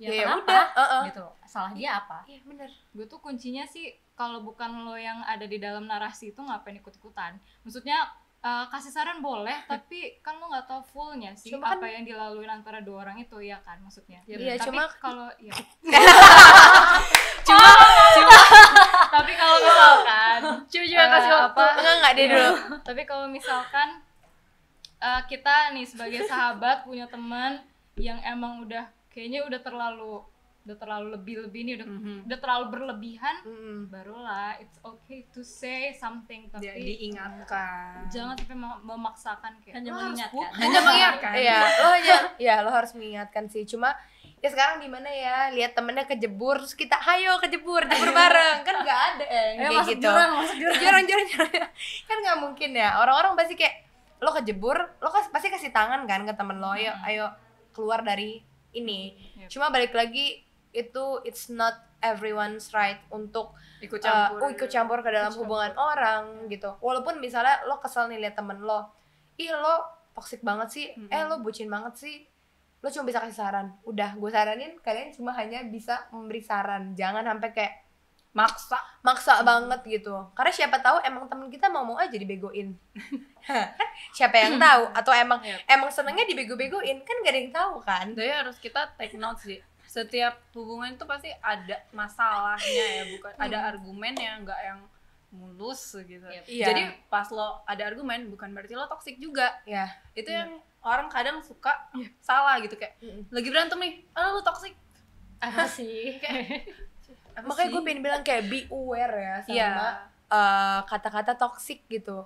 ya, 0.00 0.08
ya 0.10 0.24
kenapa? 0.24 0.40
udah 0.42 0.64
uh-uh. 0.74 1.02
gitu 1.06 1.24
salah 1.44 1.70
dia 1.70 1.90
apa? 1.94 2.24
Iya 2.24 2.40
bener. 2.42 2.70
Gue 2.90 3.04
tuh 3.04 3.18
kuncinya 3.18 3.62
sih 3.64 3.84
kalau 4.12 4.40
bukan 4.40 4.82
lo 4.82 4.96
yang 4.96 5.20
ada 5.22 5.44
di 5.44 5.56
dalam 5.56 5.84
narasi 5.84 6.30
itu 6.30 6.40
ngapain 6.40 6.74
ikut-ikutan? 6.74 7.36
Maksudnya 7.60 8.08
eh, 8.40 8.64
kasih 8.66 8.88
saran 8.88 9.20
boleh 9.20 9.60
tapi 9.68 10.16
kan 10.18 10.34
lo 10.34 10.48
nggak 10.48 10.64
tahu 10.64 10.80
fullnya 10.82 11.32
sih 11.34 11.50
Cuma 11.50 11.68
kan- 11.68 11.76
apa 11.76 11.86
yang 11.86 12.02
dilaluin 12.02 12.48
antara 12.48 12.80
dua 12.80 13.04
orang 13.04 13.18
itu 13.18 13.36
ya 13.38 13.60
kan 13.60 13.76
maksudnya? 13.78 14.24
Iya, 14.24 14.56
tapi 14.56 14.64
cuma- 14.72 14.92
kalau 14.96 15.28
ya 15.42 15.52
cuma 17.42 17.68
cuma. 18.10 18.38
Tapi 19.10 19.32
kalau 19.34 19.56
misalkan 19.58 20.40
Coba 20.40 20.86
coba 20.86 21.04
kasih 21.04 21.28
Eh, 21.28 21.34
waktu. 21.34 21.48
apa? 21.50 21.64
Enggak 21.74 21.94
enggak 21.94 22.12
deh 22.12 22.26
dulu. 22.26 22.50
Tapi 22.80 23.02
kalau 23.04 23.26
misalkan 23.26 23.88
eh, 24.98 25.22
kita 25.26 25.54
nih 25.72 25.84
sebagai 25.84 26.20
sahabat 26.24 26.84
punya 26.84 27.04
teman 27.06 27.60
yang 27.96 28.16
emang 28.22 28.62
udah 28.62 28.86
kayaknya 29.20 29.44
udah 29.44 29.60
terlalu 29.60 30.24
udah 30.60 30.76
terlalu 30.76 31.06
lebih-lebih 31.14 31.60
nih 31.62 31.74
udah 31.74 31.88
Mhm. 31.90 32.16
udah 32.24 32.38
terlalu 32.38 32.64
berlebihan 32.70 33.36
Mm-mm. 33.42 33.76
barulah 33.86 34.56
it's 34.56 34.76
okay 34.82 35.24
to 35.26 35.40
say 35.42 35.88
something 35.90 36.48
tapi 36.48 36.62
Dia 36.62 36.76
diingatkan 36.76 38.04
jangan 38.06 38.34
sampai 38.34 38.56
mem- 38.58 38.82
memaksakan 38.82 39.52
kayak 39.58 39.74
Hanya 39.74 39.88
"Lo 39.88 39.96
harus 39.98 40.08
mengingatkan." 40.10 40.36
putus." 40.38 40.56
hanya 40.58 40.80
mengingatkan 40.86 41.32
Iya, 41.34 41.58
lo 41.58 41.88
hanya 41.90 42.16
ya 42.38 42.54
lo 42.58 42.70
harus 42.70 42.92
mengingatkan 42.92 43.44
sih. 43.46 43.64
Cuma 43.64 43.96
ya 44.36 44.48
sekarang 44.48 44.76
di 44.78 44.88
mana 44.88 45.08
ya 45.08 45.48
lihat 45.50 45.72
temennya 45.72 46.04
kejebur 46.06 46.56
terus 46.58 46.72
kita 46.74 46.96
hayo 46.98 47.36
kejebur 47.38 47.80
jebur 47.82 48.12
bareng 48.20 48.60
kan 48.60 48.74
nggak 48.78 49.00
ada 49.10 49.24
eh, 49.26 49.32
eh 49.32 49.48
kayak 49.58 49.72
masuk 49.74 49.92
gitu. 49.94 50.04
jurang 50.06 50.30
masuk 50.34 50.56
jurang 50.58 50.76
jurang 50.78 51.04
jurang 51.06 51.28
jurang 51.28 51.72
kan 52.02 52.16
nggak 52.18 52.36
mungkin 52.38 52.70
ya 52.74 52.88
orang-orang 52.96 53.32
pasti 53.34 53.52
kayak 53.54 53.74
lo 54.18 54.32
kejebur 54.34 54.76
lo 54.94 55.08
kas- 55.08 55.28
pasti 55.28 55.48
kasih 55.48 55.68
tangan 55.70 56.04
kan 56.04 56.20
ke 56.22 56.32
temen 56.32 56.56
lo 56.58 56.68
ayo 56.70 56.92
ayo 57.02 57.28
keluar 57.70 58.00
dari 58.02 58.40
ini. 58.76 59.18
Yep. 59.36 59.48
cuma 59.50 59.66
balik 59.68 59.94
lagi 59.94 60.46
itu 60.70 61.04
it's 61.26 61.50
not 61.50 61.74
everyone's 62.00 62.70
right 62.72 63.02
untuk 63.10 63.52
ikut 63.82 64.00
uh, 64.00 64.06
campur. 64.06 64.38
oh, 64.40 64.50
ikut 64.50 64.68
campur 64.70 64.98
ke 65.02 65.10
dalam 65.12 65.32
Ikut 65.32 65.40
hubungan 65.44 65.72
orang 65.76 66.48
gitu. 66.48 66.70
Walaupun 66.80 67.20
misalnya 67.20 67.60
lo 67.68 67.82
kesel 67.82 68.08
nih 68.08 68.22
liat 68.22 68.34
temen 68.36 68.60
lo 68.62 68.88
ih 69.36 69.52
lo 69.52 69.84
toxic 70.16 70.40
banget 70.44 70.68
sih. 70.72 70.86
Eh 71.08 71.22
lo 71.28 71.40
bucin 71.40 71.68
banget 71.68 71.94
sih. 71.96 72.16
Lo 72.80 72.88
cuma 72.88 73.04
bisa 73.08 73.20
kasih 73.20 73.36
saran. 73.36 73.66
Udah 73.84 74.16
gue 74.16 74.30
saranin 74.32 74.72
kalian 74.80 75.12
cuma 75.12 75.36
hanya 75.36 75.64
bisa 75.68 76.08
memberi 76.12 76.40
saran. 76.40 76.96
Jangan 76.96 77.24
sampai 77.24 77.50
kayak 77.52 77.74
maksa. 78.30 78.78
Maksa 79.02 79.42
banget 79.42 79.80
gitu. 79.86 80.14
Karena 80.32 80.52
siapa 80.54 80.78
tahu 80.78 81.02
emang 81.02 81.26
temen 81.26 81.50
kita 81.50 81.66
mau 81.66 81.82
mau 81.82 81.98
aja 81.98 82.14
dibegoin. 82.14 82.74
Kan 83.46 83.88
siapa 84.14 84.36
yang 84.38 84.54
tahu? 84.56 84.82
Atau 84.94 85.10
emang 85.10 85.42
Yep. 85.42 85.58
emang 85.66 85.90
senengnya 85.90 86.24
dibego-begoin? 86.24 87.02
Kan 87.02 87.16
gak 87.20 87.32
ada 87.34 87.40
yang 87.40 87.52
tahu 87.52 87.74
kan? 87.82 88.06
Jadi 88.14 88.30
harus 88.30 88.56
kita 88.56 88.86
take 88.94 89.18
note 89.18 89.42
sih. 89.42 89.58
Setiap 89.82 90.38
hubungan 90.54 90.94
itu 90.94 91.02
pasti 91.02 91.34
ada 91.42 91.82
masalahnya 91.90 92.84
ya 92.94 93.04
bukan? 93.10 93.32
Ada 93.34 93.58
argumen 93.74 94.14
yang 94.14 94.46
nggak 94.46 94.60
yang 94.62 94.80
mulus 95.30 95.98
gitu. 95.98 96.22
Yep. 96.22 96.44
Iya. 96.46 96.66
jadi 96.70 96.82
pas 97.06 97.26
lo 97.30 97.62
ada 97.64 97.82
argumen 97.82 98.30
bukan 98.30 98.54
berarti 98.54 98.78
lo 98.78 98.86
toxic 98.86 99.18
juga. 99.18 99.58
Ya 99.66 99.90
itu 100.14 100.30
yang 100.30 100.58
orang 100.86 101.10
kadang 101.10 101.42
suka 101.42 101.90
salah 102.22 102.62
gitu 102.62 102.78
kayak 102.78 102.94
Mm-mm. 103.02 103.26
lagi 103.30 103.48
berantem 103.50 103.78
nih 103.82 103.94
ah 104.14 104.30
lo 104.30 104.42
toxic. 104.42 104.74
Apa 105.40 105.66
sih 105.66 106.20
Apa 107.40 107.48
makanya 107.48 107.66
sih? 107.66 107.74
gue 107.74 107.82
pengen 107.82 108.00
bilang 108.00 108.22
kayak 108.22 108.44
be 108.46 108.60
aware 108.68 109.14
ya 109.16 109.36
sama 109.40 109.54
Iya. 109.54 109.70
eh, 110.30 110.80
kata-kata 110.86 111.32
toxic 111.34 111.82
gitu. 111.86 112.22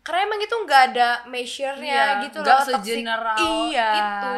Karena 0.00 0.20
emang 0.22 0.38
itu 0.38 0.54
nggak 0.54 0.82
ada 0.92 1.08
measure-nya 1.26 1.98
Iya, 2.14 2.22
gitu 2.24 2.38
nggak 2.38 2.56
loh 2.56 2.66
segeneral 2.78 3.36
iya. 3.66 3.90
itu. 3.98 4.34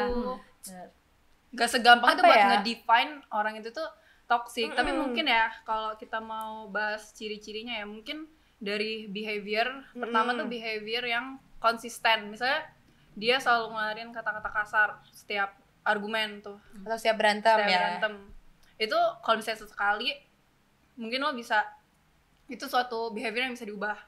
Nggak 1.48 1.68
segampang 1.68 2.08
itu 2.10 2.22
Apa 2.22 2.28
buat 2.28 2.38
ya? 2.38 2.46
ngedefine 2.54 3.12
orang 3.30 3.54
itu 3.56 3.68
tuh 3.68 3.88
toxic. 4.24 4.72
Tapi 4.72 4.90
Mm-mm. 4.90 5.00
mungkin 5.02 5.28
ya 5.28 5.52
kalau 5.62 5.92
kita 5.94 6.20
mau 6.20 6.68
bahas 6.68 7.12
ciri-cirinya 7.12 7.74
ya 7.74 7.84
mungkin 7.84 8.24
dari 8.56 9.04
behavior. 9.06 9.68
Pertama 9.92 10.32
tuh 10.32 10.46
behavior 10.46 11.04
yang 11.04 11.36
konsisten. 11.58 12.32
Misalnya 12.32 12.64
dia 13.12 13.36
selalu 13.36 13.74
ngeluarin 13.74 14.10
kata-kata 14.10 14.48
kasar 14.48 14.88
setiap 15.10 15.52
argumen 15.84 16.40
tuh. 16.40 16.56
Atau 16.80 16.96
siap 16.96 17.16
berantem 17.16 17.56
setiap 17.56 17.68
ya. 17.68 17.76
berantem 17.76 18.14
itu 18.78 18.98
kalau 19.20 19.36
misalnya 19.36 19.60
sesekali 19.60 20.14
mungkin 20.94 21.18
lo 21.20 21.34
bisa 21.34 21.62
itu 22.48 22.64
suatu 22.64 23.12
behavior 23.12 23.44
yang 23.44 23.54
bisa 23.54 23.68
diubah. 23.68 23.98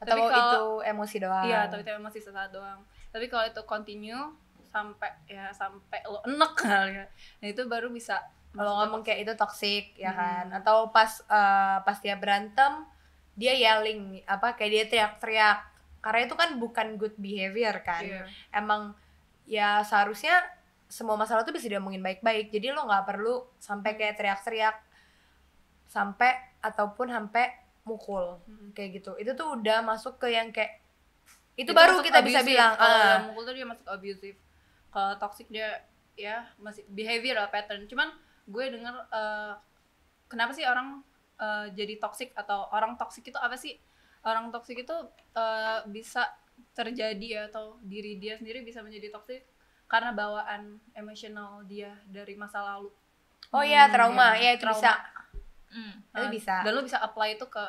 Atau 0.00 0.16
Tapi 0.16 0.20
kalau- 0.24 0.40
itu 0.48 0.64
emosi 0.88 1.16
doang. 1.20 1.44
Iya 1.44 1.58
atau 1.68 1.78
itu 1.78 1.90
emang 1.90 2.08
sisa 2.08 2.32
saat 2.32 2.48
doang. 2.48 2.80
Tapi 3.12 3.26
kalau 3.26 3.44
itu 3.44 3.60
continue 3.66 4.22
sampai 4.70 5.10
ya 5.26 5.50
sampai 5.50 5.98
lo 6.06 6.22
enek 6.22 6.52
kali 6.54 6.94
ya 6.94 7.02
nah 7.42 7.46
itu 7.50 7.66
baru 7.66 7.90
bisa 7.90 8.22
kalau 8.54 8.78
ngomong 8.78 9.02
kayak 9.02 9.26
itu 9.26 9.32
toxic 9.34 9.98
ya 9.98 10.14
kan? 10.14 10.46
Hmm. 10.46 10.58
atau 10.62 10.94
pas 10.94 11.10
eh, 11.20 11.78
pas 11.82 11.98
dia 11.98 12.14
berantem 12.14 12.86
dia 13.34 13.50
yelling 13.50 14.22
apa 14.26 14.54
kayak 14.54 14.70
dia 14.70 14.84
teriak-teriak. 14.86 15.58
Karena 16.00 16.20
itu 16.24 16.34
kan 16.34 16.50
bukan 16.56 16.86
good 16.96 17.12
behavior 17.18 17.82
kan? 17.82 18.00
Iya. 18.00 18.24
emang 18.54 18.94
ya 19.44 19.82
seharusnya 19.82 20.38
semua 20.90 21.14
masalah 21.14 21.46
tuh 21.46 21.54
bisa 21.54 21.70
diomongin 21.70 22.02
baik-baik. 22.02 22.50
Jadi 22.50 22.74
lo 22.74 22.82
nggak 22.82 23.06
perlu 23.06 23.46
sampai 23.62 23.94
kayak 23.94 24.18
teriak-teriak 24.18 24.76
sampai 25.86 26.34
ataupun 26.60 27.14
sampai 27.14 27.54
mukul. 27.86 28.42
Hmm. 28.44 28.74
kayak 28.74 29.00
gitu. 29.00 29.14
Itu 29.22 29.38
tuh 29.38 29.54
udah 29.54 29.86
masuk 29.86 30.18
ke 30.18 30.34
yang 30.34 30.50
kayak 30.50 30.82
itu, 31.54 31.70
Itu 31.70 31.72
baru 31.76 32.02
kita 32.02 32.20
bisa 32.26 32.42
abusive. 32.42 32.50
bilang 32.58 32.72
kalau 32.74 32.94
ah, 32.98 33.06
yang 33.06 33.26
mukul 33.30 33.42
tuh 33.46 33.54
dia 33.54 33.66
masuk 33.66 33.86
abusive. 33.86 34.38
Kalau 34.90 35.12
toxic 35.22 35.46
dia 35.46 35.68
ya 36.18 36.42
masih 36.58 36.82
behavior 36.90 37.38
lah 37.38 37.48
pattern. 37.48 37.86
Cuman 37.86 38.10
gue 38.50 38.64
denger 38.74 38.94
eh, 39.14 39.52
kenapa 40.26 40.50
sih 40.58 40.66
orang 40.66 41.06
eh, 41.38 41.66
jadi 41.78 42.02
toxic 42.02 42.34
atau 42.34 42.66
orang 42.74 42.98
toxic 42.98 43.22
itu 43.30 43.38
apa 43.38 43.54
sih? 43.54 43.78
Orang 44.26 44.50
toxic 44.50 44.82
itu 44.82 44.96
eh, 45.38 45.78
bisa 45.86 46.26
terjadi 46.74 47.26
ya 47.26 47.42
atau 47.48 47.78
diri 47.80 48.20
dia 48.20 48.36
sendiri 48.36 48.60
bisa 48.60 48.84
menjadi 48.84 49.08
toxic 49.14 49.46
karena 49.90 50.10
bawaan 50.12 50.62
emosional 50.94 51.60
dia 51.64 51.90
dari 52.06 52.32
masa 52.32 52.62
lalu 52.62 52.88
oh 53.50 53.60
ya 53.60 53.84
Hmm, 53.84 53.92
trauma 53.92 54.28
iya. 54.32 54.42
ya 54.46 54.50
itu 54.54 54.62
Trauma. 54.62 54.78
bisa 54.78 54.92
Hmm. 55.68 55.94
itu 56.08 56.18
Nah, 56.20 56.30
bisa 56.30 56.54
dan 56.62 56.72
lo 56.72 56.82
bisa 56.82 56.98
apply 56.98 57.34
itu 57.34 57.46
ke 57.46 57.64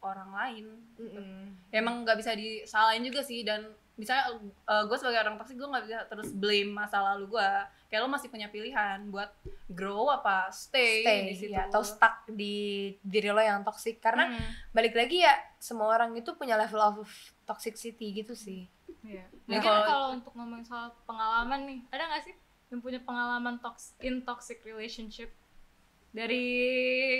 orang 0.00 0.30
lain 0.30 0.64
Mm-mm. 0.94 1.44
Ya, 1.68 1.80
emang 1.80 2.00
nggak 2.00 2.16
bisa 2.16 2.32
disalahin 2.32 3.00
juga 3.02 3.20
sih 3.20 3.40
dan 3.40 3.64
misalnya 3.94 4.32
gue 4.82 4.96
sebagai 4.96 5.22
orang 5.22 5.36
toxic 5.36 5.54
gue 5.54 5.64
nggak 5.64 5.84
bisa 5.84 5.98
terus 6.04 6.28
blame 6.30 6.72
masa 6.74 6.98
lalu 7.00 7.30
gue 7.30 7.48
kayak 7.86 8.00
lo 8.00 8.08
masih 8.08 8.26
punya 8.26 8.48
pilihan 8.48 9.06
buat 9.06 9.30
grow 9.66 10.10
apa 10.10 10.50
stay, 10.50 11.00
stay 11.00 11.18
di 11.24 11.34
situ 11.38 11.52
ya, 11.52 11.68
atau 11.68 11.80
stuck 11.80 12.26
di 12.26 12.56
diri 13.00 13.28
lo 13.28 13.38
yang 13.38 13.62
toxic 13.62 13.96
karena 13.98 14.26
Hmm, 14.26 14.44
balik 14.72 14.92
lagi 14.92 15.20
ya 15.20 15.30
semua 15.58 15.88
orang 15.90 16.10
itu 16.12 16.32
punya 16.32 16.56
level 16.56 16.80
of 16.80 17.06
toxicity 17.44 18.12
gitu 18.14 18.32
sih 18.34 18.66
Iya. 19.04 19.24
Nah, 19.28 19.36
Mungkin 19.50 19.62
kalau- 19.62 19.84
kalau 19.84 20.08
untuk 20.12 20.32
ngomongin 20.32 20.64
soal 20.64 20.88
pengalaman 21.04 21.60
nih, 21.62 21.78
ada 21.90 22.08
nggak 22.08 22.22
sih 22.22 22.34
yang 22.68 22.80
punya 22.80 22.98
pengalaman 22.98 23.56
tox 23.58 23.92
in 24.00 24.20
toxic 24.20 24.64
relationship 24.64 25.28
dari 26.10 26.44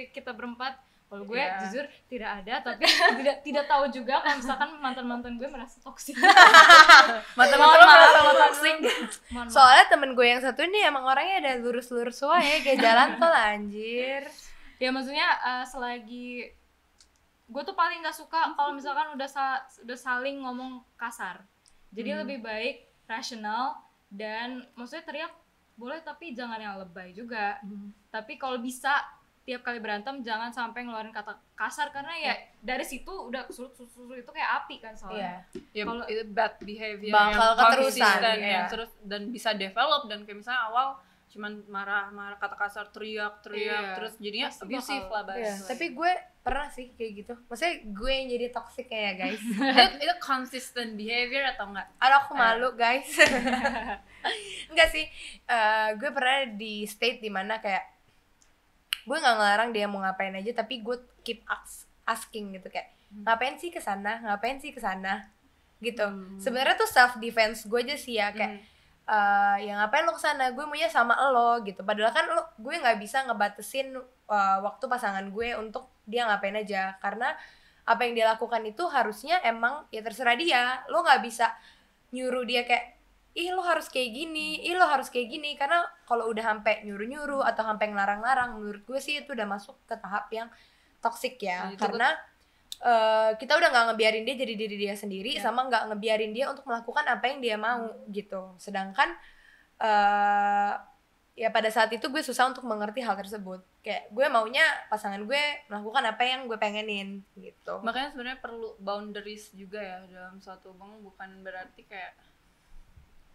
kita 0.09 0.33
berempat? 0.33 0.81
Kalau 1.05 1.21
gue 1.23 1.37
Iya. 1.37 1.61
jujur 1.63 1.85
tidak 2.09 2.43
ada, 2.43 2.55
tapi 2.67 2.89
tidak 2.89 3.37
tidak 3.43 3.65
tahu 3.65 3.85
juga 3.89 4.19
kalau 4.19 4.35
misalkan 4.35 4.69
mantan 4.81 5.05
mantan 5.05 5.37
gue 5.37 5.47
merasa 5.47 5.79
toxic. 5.79 6.17
mata-mata 7.39 7.77
lo 7.77 7.85
merasa 7.87 8.19
lo 8.19 8.33
maaf. 8.35 9.47
soalnya 9.47 9.85
temen 9.87 10.11
gue 10.13 10.27
yang 10.27 10.41
satu 10.41 10.65
ini 10.65 10.83
emang 10.83 11.05
orangnya 11.05 11.37
ada 11.39 11.53
lurus-lurus 11.57 12.19
ya 12.19 12.59
kayak 12.59 12.81
jalan 12.83 13.09
tol 13.17 13.31
anjir 13.31 14.27
ya 14.77 14.89
maksudnya 14.91 15.29
eh, 15.39 15.65
selagi 15.65 16.51
gue 17.45 17.63
tuh 17.63 17.77
paling 17.77 18.01
nggak 18.01 18.17
suka 18.17 18.57
kalau 18.57 18.73
misalkan 18.73 19.13
udah 19.13 19.29
sa- 19.29 19.63
udah 19.79 19.95
saling 19.95 20.41
ngomong 20.41 20.83
kasar 20.97 21.45
jadi 21.95 22.11
lebih 22.27 22.43
baik 22.43 22.77
rasional 23.07 23.79
dan 24.11 24.67
maksudnya 24.75 25.07
teriak 25.07 25.33
boleh 25.75 25.99
tapi 26.03 26.35
jangan 26.35 26.59
yang 26.59 26.79
lebay 26.79 27.11
juga. 27.11 27.59
Tapi 28.11 28.39
kalau 28.39 28.59
bisa 28.59 29.03
tiap 29.45 29.61
kali 29.61 29.77
berantem 29.77 30.25
jangan 30.25 30.49
sampai 30.49 30.89
ngeluarin 30.89 31.13
kata 31.13 31.37
kasar 31.53 31.93
karena 31.93 32.17
ya 32.17 32.33
dari 32.65 32.81
situ 32.81 33.13
udah 33.13 33.45
susut 33.53 33.77
susut 33.77 34.17
itu 34.17 34.31
kayak 34.33 34.65
api 34.65 34.81
kan 34.81 34.97
soalnya. 34.97 35.45
Iya. 35.53 35.61
Ya 35.77 35.85
Kalau- 35.85 36.09
itu 36.09 36.23
bad 36.33 36.55
behavior 36.65 37.13
Bakal 37.13 37.29
yang 37.29 37.59
keterusan, 37.61 38.01
konsisten, 38.01 38.37
yang 38.41 38.67
terus 38.73 38.91
dan 39.05 39.23
bisa 39.29 39.51
develop 39.53 40.03
dan 40.09 40.25
kayak 40.25 40.39
misalnya 40.41 40.63
awal 40.73 40.87
cuman 41.35 41.67
marah-marah 41.67 42.39
kata 42.39 42.55
kasar 42.55 42.87
teriak 42.89 43.43
teriak 43.43 43.67
Iya. 43.83 43.95
terus 43.95 44.15
jadinya 44.17 44.49
Pasti 44.49 44.63
abusive 44.65 44.79
bakal- 45.01 45.11
lah 45.11 45.23
bahasa 45.27 45.43
Iya, 45.43 45.55
tapi 45.67 45.85
gue 45.91 46.13
pernah 46.41 46.69
sih 46.69 46.87
kayak 46.91 47.13
gitu. 47.17 47.35
Maksudnya 47.43 47.75
gue 47.89 48.11
yang 48.13 48.27
jadi 48.29 48.47
toxic 48.51 48.87
kayak 48.87 49.13
guys. 49.17 49.41
Itu, 49.75 49.97
itu 49.99 50.15
consistent 50.21 50.93
behavior 50.93 51.43
atau 51.49 51.65
enggak? 51.67 51.89
Aduh 51.97 52.19
aku 52.19 52.33
malu 52.35 52.69
guys. 52.75 53.09
Enggak 54.71 54.89
sih. 54.89 55.05
Eh, 55.45 55.89
Gue 55.95 56.11
pernah 56.11 56.47
di 56.47 56.85
state 56.85 57.19
di 57.19 57.29
mana 57.29 57.59
kayak 57.59 57.85
Gue 59.03 59.17
gak 59.17 59.35
ngelarang 59.35 59.71
dia 59.71 59.85
mau 59.85 60.01
ngapain 60.01 60.33
aja 60.33 60.49
Tapi 60.55 60.81
gue 60.81 60.97
keep 61.21 61.45
ask- 61.45 61.85
asking 62.05 62.53
gitu 62.53 62.69
Kayak 62.69 62.89
ngapain 63.15 63.55
sih 63.55 63.69
ke 63.69 63.77
sana 63.77 64.17
Ngapain 64.23 64.57
sih 64.59 64.71
ke 64.71 64.79
sana 64.79 65.29
Gitu. 65.79 66.01
Sebenarnya 66.39 66.73
tuh 66.75 66.87
self 66.87 67.17
defense 67.19 67.65
gue 67.65 67.77
aja 67.79 67.93
sih 67.95 68.17
ya 68.17 68.33
Kayak 68.33 68.65
eh, 69.05 69.57
ya 69.69 69.73
ngapain 69.81 70.05
lo 70.09 70.17
ke 70.17 70.23
sana 70.23 70.51
gue 70.53 70.65
maunya 70.65 70.89
sama 70.89 71.15
lo 71.31 71.61
gitu. 71.65 71.85
Padahal 71.85 72.13
kan 72.13 72.27
lo 72.33 72.43
gue 72.61 72.75
nggak 72.75 72.99
bisa 73.01 73.25
ngebatesin 73.29 73.97
eh, 74.31 74.59
waktu 74.65 74.85
pasangan 74.89 75.27
gue 75.29 75.57
untuk 75.57 75.89
dia 76.09 76.25
ngapain 76.29 76.57
aja. 76.57 76.97
Karena 77.01 77.33
apa 77.85 78.01
yang 78.09 78.17
dia 78.17 78.27
lakukan 78.33 78.65
itu 78.65 78.85
harusnya 78.89 79.41
emang 79.45 79.85
ya 79.93 80.01
terserah 80.01 80.37
dia. 80.37 80.83
Lo 80.89 81.05
nggak 81.05 81.21
bisa 81.21 81.53
nyuruh 82.15 82.45
dia 82.49 82.65
kayak 82.65 82.97
ih 83.35 83.51
lo 83.51 83.67
harus 83.67 83.91
kayak 83.91 84.15
gini 84.15 84.63
ih 84.63 84.79
lo 84.79 84.87
harus 84.89 85.13
kayak 85.13 85.29
gini. 85.29 85.57
Karena 85.61 85.85
kalau 86.09 86.31
udah 86.33 86.45
sampai 86.55 86.85
nyuruh 86.89 87.09
nyuruh 87.09 87.43
atau 87.45 87.63
sampai 87.67 87.93
ngelarang-larang 87.93 88.57
menurut 88.57 88.83
gue 88.89 89.01
sih 89.03 89.21
itu 89.21 89.37
udah 89.37 89.45
masuk 89.45 89.77
ke 89.85 89.95
tahap 90.01 90.33
yang 90.33 90.49
toxic 91.05 91.37
ya. 91.37 91.69
Nah, 91.69 91.77
karena 91.77 92.09
eh, 92.81 93.31
kita 93.37 93.53
udah 93.55 93.69
nggak 93.69 93.85
ngebiarin 93.93 94.25
dia 94.25 94.37
jadi 94.37 94.55
diri 94.55 94.77
dia 94.77 94.95
sendiri 94.95 95.37
Ya. 95.37 95.43
sama 95.45 95.67
nggak 95.67 95.93
ngebiarin 95.93 96.33
dia 96.33 96.49
untuk 96.49 96.65
melakukan 96.65 97.05
apa 97.05 97.25
yang 97.29 97.39
dia 97.39 97.57
mau 97.57 97.87
gitu. 98.09 98.55
Sedangkan 98.57 99.15
eh 99.79 100.73
ya 101.35 101.51
pada 101.51 101.67
saat 101.67 101.91
itu 101.91 102.07
gue 102.15 102.23
susah 102.23 102.55
untuk 102.55 102.63
mengerti 102.63 103.03
hal 103.03 103.19
tersebut. 103.19 103.59
Kayak 103.83 104.07
gue 104.15 104.27
maunya 104.31 104.63
pasangan 104.87 105.19
gue 105.27 105.43
melakukan 105.67 106.05
apa 106.07 106.23
yang 106.23 106.47
gue 106.47 106.55
pengenin 106.57 107.27
gitu. 107.35 107.83
Makanya 107.83 108.15
sebenarnya 108.15 108.39
perlu 108.39 108.79
boundaries 108.79 109.51
juga 109.53 109.83
ya 109.83 109.99
dalam 110.07 110.39
suatu 110.39 110.71
hubungan 110.71 111.03
bukan 111.03 111.43
berarti 111.43 111.83
kayak 111.85 112.15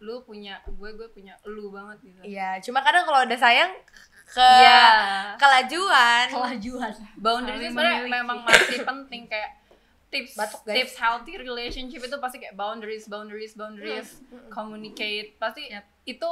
lu 0.00 0.24
punya 0.24 0.58
gue 0.64 0.90
gue 0.96 1.08
punya 1.12 1.36
lu 1.44 1.68
banget 1.68 2.00
gitu. 2.02 2.20
Iya 2.24 2.56
cuma 2.60 2.80
kadang 2.80 3.04
kalau 3.04 3.22
udah 3.22 3.36
sayang 3.36 3.72
ke 4.26 4.40
Iya. 4.40 5.36
kelajuan. 5.36 6.26
Kelajuan. 6.30 6.92
Boundaries 7.18 7.60
Saling 7.60 7.72
sebenarnya 7.76 8.08
memang 8.08 8.38
masih 8.42 8.80
penting 8.82 9.28
kayak 9.28 9.60
tips 10.10 10.34
Batuk, 10.34 10.60
guys. 10.64 10.74
tips 10.74 10.94
healthy 10.96 11.34
relationship 11.36 12.00
itu 12.00 12.16
pasti 12.16 12.36
kayak 12.38 12.56
boundaries 12.56 13.06
boundaries 13.06 13.52
boundaries 13.54 14.18
communicate. 14.48 15.36
Pasti 15.36 15.68
itu 16.04 16.30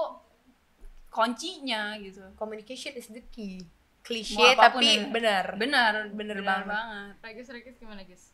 kuncinya 1.08 1.96
gitu. 1.98 2.22
Communication 2.34 2.94
is 2.94 3.08
the 3.08 3.22
key. 3.28 3.64
Klise 4.00 4.54
tapi 4.54 5.04
ya. 5.04 5.10
benar. 5.10 5.44
Benar 5.58 6.08
benar 6.10 6.38
banget. 6.40 6.66
banget. 6.70 7.12
Regis 7.20 7.48
Regis 7.50 7.76
gimana 7.76 8.02
guys 8.02 8.32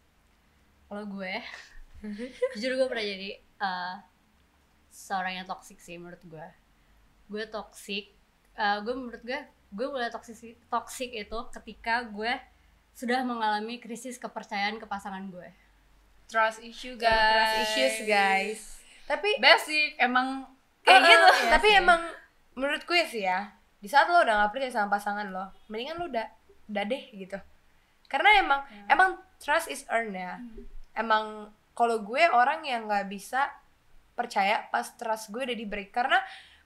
kalau 0.84 1.10
gue 1.10 1.34
jujur 2.54 2.76
gue 2.76 2.86
pernah 2.86 3.02
jadi 3.02 3.30
uh, 3.58 3.94
seorang 4.94 5.34
yang 5.36 5.44
toxic 5.44 5.76
sih 5.76 5.98
menurut 5.98 6.22
gue 6.22 6.46
gue 7.26 7.44
toxic 7.46 8.14
uh, 8.54 8.78
gue 8.78 8.94
menurut 8.94 9.18
gue 9.20 9.40
gue 9.68 9.86
mulai 9.86 10.06
toxic 10.08 10.38
toxic 10.64 11.10
itu 11.10 11.38
ketika 11.50 12.06
gue 12.06 12.30
sudah 12.92 13.20
mengalami 13.20 13.76
krisis 13.76 14.14
kepercayaan 14.16 14.78
ke 14.78 14.86
pasangan 14.86 15.26
gue 15.26 15.50
trust 16.24 16.62
issue 16.62 16.94
guys 16.94 17.10
trust 17.10 17.56
issues 17.66 17.96
guys 18.04 18.60
tapi 19.04 19.34
basic 19.36 19.98
emang 19.98 20.46
kayak 20.80 20.96
Eh, 20.96 21.08
gitu 21.10 21.26
iya 21.36 21.50
tapi 21.50 21.68
sih. 21.68 21.80
emang 21.80 22.00
menurut 22.54 22.82
gue 22.82 23.00
sih 23.04 23.24
ya 23.24 23.50
di 23.76 23.88
saat 23.88 24.06
lo 24.06 24.22
udah 24.22 24.40
gak 24.40 24.52
percaya 24.52 24.72
sama 24.72 24.94
pasangan 24.94 25.26
lo 25.26 25.50
mendingan 25.66 25.98
lo 25.98 26.06
udah 26.06 26.24
udah 26.66 26.84
deh 26.86 27.04
gitu 27.12 27.36
karena 28.06 28.30
emang 28.38 28.60
Ya. 28.64 28.84
emang 28.90 29.10
trust 29.36 29.66
is 29.66 29.82
earned 29.88 30.14
ya 30.14 30.38
Hmm. 30.38 30.64
emang 30.94 31.24
kalau 31.72 31.98
gue 31.98 32.22
orang 32.24 32.62
yang 32.62 32.86
nggak 32.86 33.10
bisa 33.10 33.50
percaya 34.14 34.66
pas 34.70 34.86
trust 34.96 35.30
gue 35.34 35.42
udah 35.42 35.56
di 35.58 35.66
break. 35.66 35.90
Karena 35.90 36.18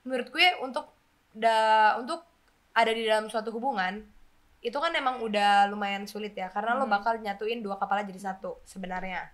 menurut 0.05 0.29
gue 0.29 0.47
untuk 0.63 0.89
da 1.33 1.93
untuk 2.01 2.25
ada 2.73 2.89
di 2.93 3.03
dalam 3.05 3.27
suatu 3.29 3.51
hubungan 3.51 4.01
itu 4.59 4.75
kan 4.75 4.91
emang 4.91 5.19
udah 5.23 5.67
lumayan 5.67 6.05
sulit 6.05 6.37
ya. 6.37 6.47
Karena 6.53 6.77
lo 6.77 6.85
Hmm. 6.87 6.95
bakal 6.95 7.19
nyatuin 7.19 7.61
dua 7.65 7.75
kepala 7.81 8.05
jadi 8.05 8.31
satu 8.31 8.61
sebenarnya. 8.63 9.27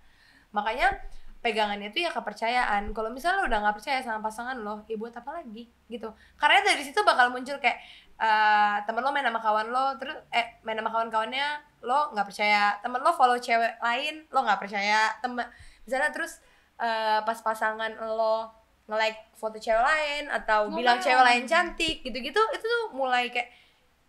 Makanya 0.54 0.96
pegangannya 1.42 1.94
itu 1.94 2.02
ya 2.02 2.10
kepercayaan. 2.10 2.90
Kalau 2.90 3.10
misalnya 3.12 3.42
lo 3.42 3.46
udah 3.46 3.58
nggak 3.62 3.76
percaya 3.78 3.98
sama 4.02 4.18
pasangan 4.24 4.58
lo 4.58 4.82
ya 4.90 4.96
buat 4.98 5.14
apa 5.14 5.42
lagi 5.42 5.70
gitu. 5.86 6.10
Karena 6.40 6.62
dari 6.64 6.82
situ 6.82 7.02
bakal 7.06 7.30
muncul 7.30 7.58
kayak 7.62 7.78
eh 8.16 8.76
temen 8.88 9.04
lo 9.04 9.12
main 9.12 9.28
sama 9.28 9.38
kawan 9.44 9.68
lo 9.68 9.92
terus 10.00 10.16
eh 10.32 10.56
main 10.64 10.80
sama 10.80 10.88
kawan-kawannya 10.90 11.46
lo 11.84 12.10
nggak 12.16 12.26
percaya. 12.26 12.78
Temen 12.82 13.00
lo 13.02 13.10
follow 13.14 13.38
cewek 13.38 13.78
lain 13.82 14.24
lo 14.30 14.38
nggak 14.42 14.58
percaya. 14.62 15.12
Temen 15.22 15.44
misalnya 15.86 16.10
terus 16.10 16.40
eh, 16.76 17.20
pas 17.20 17.38
pasangan 17.38 17.88
lo 18.08 18.48
nge-like 18.86 19.34
foto 19.34 19.56
cewek 19.56 19.80
lain 19.80 20.24
atau 20.28 20.70
bilang 20.70 20.96
Ngomel. 20.96 21.04
cewek 21.04 21.24
lain 21.24 21.44
cantik 21.44 21.96
gitu-gitu 22.00 22.38
itu 22.52 22.64
tuh 22.64 22.84
mulai 22.92 23.26
kayak 23.28 23.50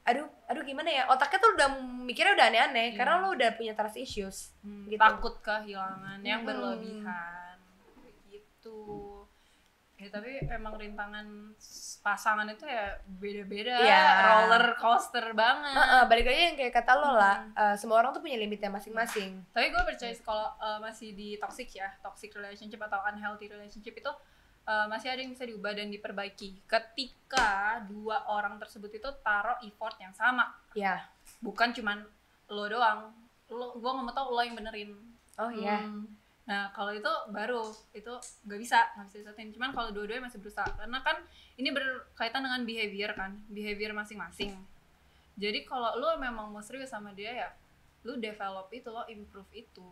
aduh 0.04 0.24
aduh 0.46 0.62
gimana 0.62 0.88
ya 0.88 1.04
otaknya 1.06 1.38
tuh 1.38 1.52
udah 1.52 1.68
mikirnya 2.02 2.32
udah 2.34 2.48
aneh-aneh 2.48 2.88
Iya. 2.90 2.96
karena 2.96 3.14
lo 3.18 3.34
udah 3.34 3.50
punya 3.54 3.74
trust 3.74 3.98
issues 3.98 4.38
Hmm, 4.62 4.86
Gitu. 4.86 4.96
takut 4.96 5.36
kehilangan 5.42 6.20
yang 6.22 6.42
Hmm. 6.42 6.48
berlebihan 6.48 7.58
gitu 8.26 8.80
ya 9.98 10.08
tapi 10.08 10.30
emang 10.46 10.78
rintangan 10.78 11.26
pasangan 12.00 12.46
itu 12.46 12.64
ya 12.64 12.86
beda-beda 13.04 13.76
Iya. 13.76 14.04
roller 14.24 14.78
coaster 14.78 15.34
banget. 15.34 15.74
Heeh, 15.74 16.04
balik 16.06 16.26
lagi 16.26 16.42
yang 16.44 16.56
kayak 16.56 16.74
kata 16.76 16.94
lo 16.94 17.12
lah 17.12 17.42
Hmm. 17.42 17.58
eh, 17.58 17.76
semua 17.76 17.98
orang 17.98 18.14
tuh 18.14 18.22
punya 18.22 18.38
limitnya 18.38 18.70
masing-masing. 18.70 19.42
Tapi 19.50 19.68
gue 19.68 19.84
percaya 19.84 20.14
kalau 20.22 20.54
uh, 20.56 20.78
masih 20.78 21.12
di 21.12 21.36
toxic 21.36 21.74
ya 21.74 21.90
toxic 22.00 22.30
relationship 22.32 22.78
atau 22.80 23.02
unhealthy 23.04 23.48
relationship 23.48 23.98
itu 23.98 24.12
uh, 24.64 24.86
masih 24.86 25.10
ada 25.10 25.18
yang 25.18 25.34
bisa 25.34 25.44
diubah 25.44 25.74
dan 25.74 25.90
diperbaiki. 25.90 26.62
Ketika 26.64 27.50
dua 27.84 28.22
orang 28.28 28.56
tersebut 28.58 28.94
itu 28.94 29.10
taruh 29.20 29.58
effort 29.62 29.98
yang 29.98 30.14
sama. 30.14 30.54
Ya 30.74 31.10
bukan 31.40 31.74
cuman 31.74 32.06
lo 32.48 32.66
doang. 32.66 33.12
Lo 33.48 33.74
gue 33.74 33.90
nggak 33.90 34.04
mau 34.04 34.14
tau 34.14 34.30
lo 34.30 34.40
yang 34.40 34.54
benerin. 34.54 34.94
Oh 35.36 35.50
ya 35.50 35.82
Hmm. 35.82 36.06
Nah 36.48 36.72
kalau 36.72 36.96
itu 36.96 37.12
baru 37.30 37.60
itu 37.92 38.14
nggak 38.48 38.60
bisa 38.60 38.80
nggak 38.96 39.06
bisa 39.12 39.18
disatuin. 39.20 39.52
Cuman 39.52 39.76
kalau 39.76 39.92
dua-duanya 39.92 40.32
masih 40.32 40.40
berusaha 40.40 40.68
karena 40.80 41.04
kan 41.04 41.20
ini 41.60 41.70
berkaitan 41.76 42.42
dengan 42.42 42.64
behavior 42.64 43.12
kan, 43.14 43.36
behavior 43.52 43.92
masing-masing. 43.92 44.56
Jadi 45.38 45.68
kalau 45.68 45.94
lu 46.00 46.08
memang 46.18 46.50
mau 46.50 46.64
serius 46.64 46.90
sama 46.90 47.14
dia 47.14 47.30
ya, 47.30 47.50
lu 48.08 48.18
develop 48.18 48.72
itu, 48.74 48.88
lo 48.90 49.06
improve 49.12 49.52
itu. 49.54 49.86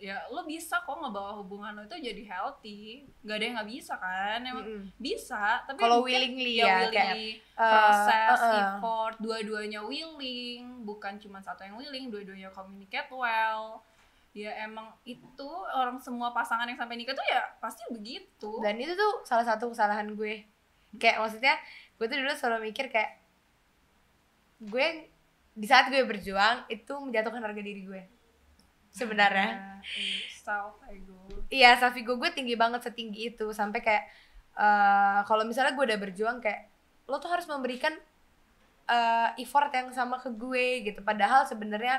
Ya 0.00 0.24
lu 0.32 0.40
bisa 0.48 0.80
kok 0.80 0.96
ngebawa 0.96 1.36
hubungan 1.42 1.76
lo 1.76 1.84
itu 1.84 1.98
jadi 2.00 2.22
healthy. 2.24 3.04
Gak 3.20 3.36
ada 3.36 3.44
yang 3.44 3.54
nggak 3.60 3.70
bisa 3.74 3.94
kan? 4.00 4.40
Emang 4.46 4.64
Mm-mm. 4.64 4.84
bisa. 4.96 5.60
Tapi 5.68 5.76
Kalau 5.76 6.06
willingly 6.06 6.62
ya, 6.62 6.64
ya, 6.64 6.76
willingly 6.86 6.96
kayak, 6.96 7.60
proses, 7.60 8.38
uh, 8.40 8.46
uh. 8.46 8.54
effort, 8.62 9.14
dua-duanya 9.20 9.84
willing, 9.84 10.86
bukan 10.88 11.20
cuma 11.20 11.42
satu 11.44 11.66
yang 11.66 11.76
willing, 11.76 12.08
dua-duanya 12.08 12.48
communicate 12.54 13.10
well. 13.12 13.84
Ya 14.30 14.54
emang 14.62 14.94
itu 15.02 15.48
orang 15.74 15.98
semua 15.98 16.30
pasangan 16.30 16.62
yang 16.70 16.78
sampai 16.78 16.94
nikah 16.94 17.18
tuh 17.18 17.26
ya 17.26 17.42
pasti 17.58 17.82
begitu. 17.90 18.62
dan 18.62 18.78
itu 18.78 18.94
tuh 18.94 19.26
salah 19.26 19.42
satu 19.42 19.74
kesalahan 19.74 20.14
gue. 20.14 20.46
Kayak 20.98 21.18
maksudnya 21.26 21.54
gue 21.98 22.06
tuh 22.06 22.16
dulu 22.18 22.32
selalu 22.38 22.70
mikir 22.70 22.94
kayak 22.94 23.18
gue 24.62 25.10
di 25.58 25.66
saat 25.66 25.90
gue 25.90 25.98
berjuang 26.06 26.70
itu 26.70 26.92
menjatuhkan 26.94 27.42
harga 27.42 27.62
diri 27.62 27.82
gue. 27.82 28.02
Sebenarnya. 28.94 29.82
Self 30.42 30.82
ego. 30.90 31.18
iya 31.50 31.74
self 31.78 31.94
ego 31.98 32.14
gue 32.14 32.30
tinggi 32.30 32.54
banget 32.54 32.86
setinggi 32.86 33.34
itu. 33.34 33.50
Sampai 33.50 33.82
kayak 33.82 34.06
eh, 34.54 35.20
kalau 35.26 35.42
misalnya 35.42 35.74
gue 35.74 35.84
udah 35.90 35.98
berjuang 35.98 36.38
kayak 36.38 36.70
lo 37.10 37.18
tuh 37.18 37.34
harus 37.34 37.50
memberikan 37.50 37.98
eh, 38.86 39.28
effort 39.42 39.74
yang 39.74 39.90
sama 39.90 40.22
ke 40.22 40.30
gue 40.30 40.86
gitu. 40.86 41.02
Padahal 41.02 41.50
sebenarnya 41.50 41.98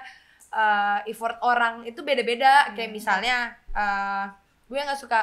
eh, 0.51 1.00
effort 1.08 1.39
orang 1.41 1.84
itu 1.84 2.00
beda-beda. 2.00 2.70
Kayak 2.72 2.91
misalnya 2.91 3.38
eh, 3.72 4.25
gue 4.65 4.77
nggak 4.77 4.98
suka 4.98 5.20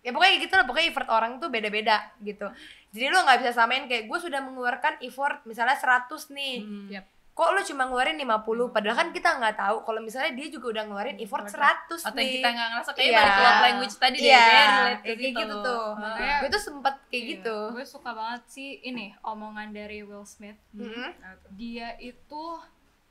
ya 0.00 0.14
pokoknya 0.14 0.38
gitu 0.38 0.54
lah 0.54 0.64
pokoknya 0.64 0.88
effort 0.88 1.08
orang 1.08 1.32
tuh 1.36 1.48
beda-beda 1.48 2.14
gitu. 2.20 2.46
Jadi 2.88 3.06
lo 3.08 3.20
nggak 3.20 3.42
bisa 3.42 3.52
samain 3.52 3.84
kayak 3.84 4.06
gue 4.06 4.18
sudah 4.20 4.38
mengeluarkan 4.40 5.02
effort 5.02 5.42
misalnya 5.44 5.74
100 5.74 6.06
nih. 6.32 6.56
Hmm. 6.60 6.88
Yap. 6.90 7.06
kok 7.36 7.52
lo 7.52 7.60
cuma 7.60 7.84
ngeluarin 7.84 8.16
50 8.16 8.32
padahal 8.72 8.96
kan 8.96 9.08
kita 9.12 9.36
nggak 9.36 9.60
tahu 9.60 9.84
kalau 9.84 10.00
misalnya 10.00 10.32
dia 10.32 10.48
juga 10.48 10.72
udah 10.72 10.84
ngeluarin 10.88 11.20
effort 11.20 11.44
100 11.44 11.60
Atau 12.00 12.16
yang 12.16 12.16
nih. 12.16 12.32
kita 12.32 12.48
nggak 12.48 12.68
ngerasa 12.72 12.90
kayak 12.90 13.04
Iya. 13.04 13.18
balik 13.20 13.36
love 13.36 13.60
language 13.60 13.96
tadi 14.00 14.16
deh, 14.16 14.24
Iya, 14.24 14.40
kayak 14.40 14.96
ke 14.96 15.04
kayak 15.04 15.18
gitu 15.36 15.54
tuh. 15.60 15.84
Makanya- 16.00 16.38
gue 16.40 16.48
tuh 16.48 16.62
sempet 16.64 16.94
kayak 17.04 17.12
Iya, 17.12 17.30
gitu. 17.36 17.58
Gue 17.76 17.84
suka 17.84 18.10
banget 18.10 18.42
sih 18.48 18.70
ini 18.80 19.06
omongan 19.20 19.68
dari 19.68 20.00
Will 20.00 20.24
Smith. 20.24 20.56
Mm-mm. 20.72 21.12
Dia 21.52 21.92
itu 22.00 22.42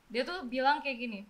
dia 0.07 0.21
tuh 0.21 0.45
bilang 0.45 0.79
kayak 0.79 0.97
gini. 0.97 1.21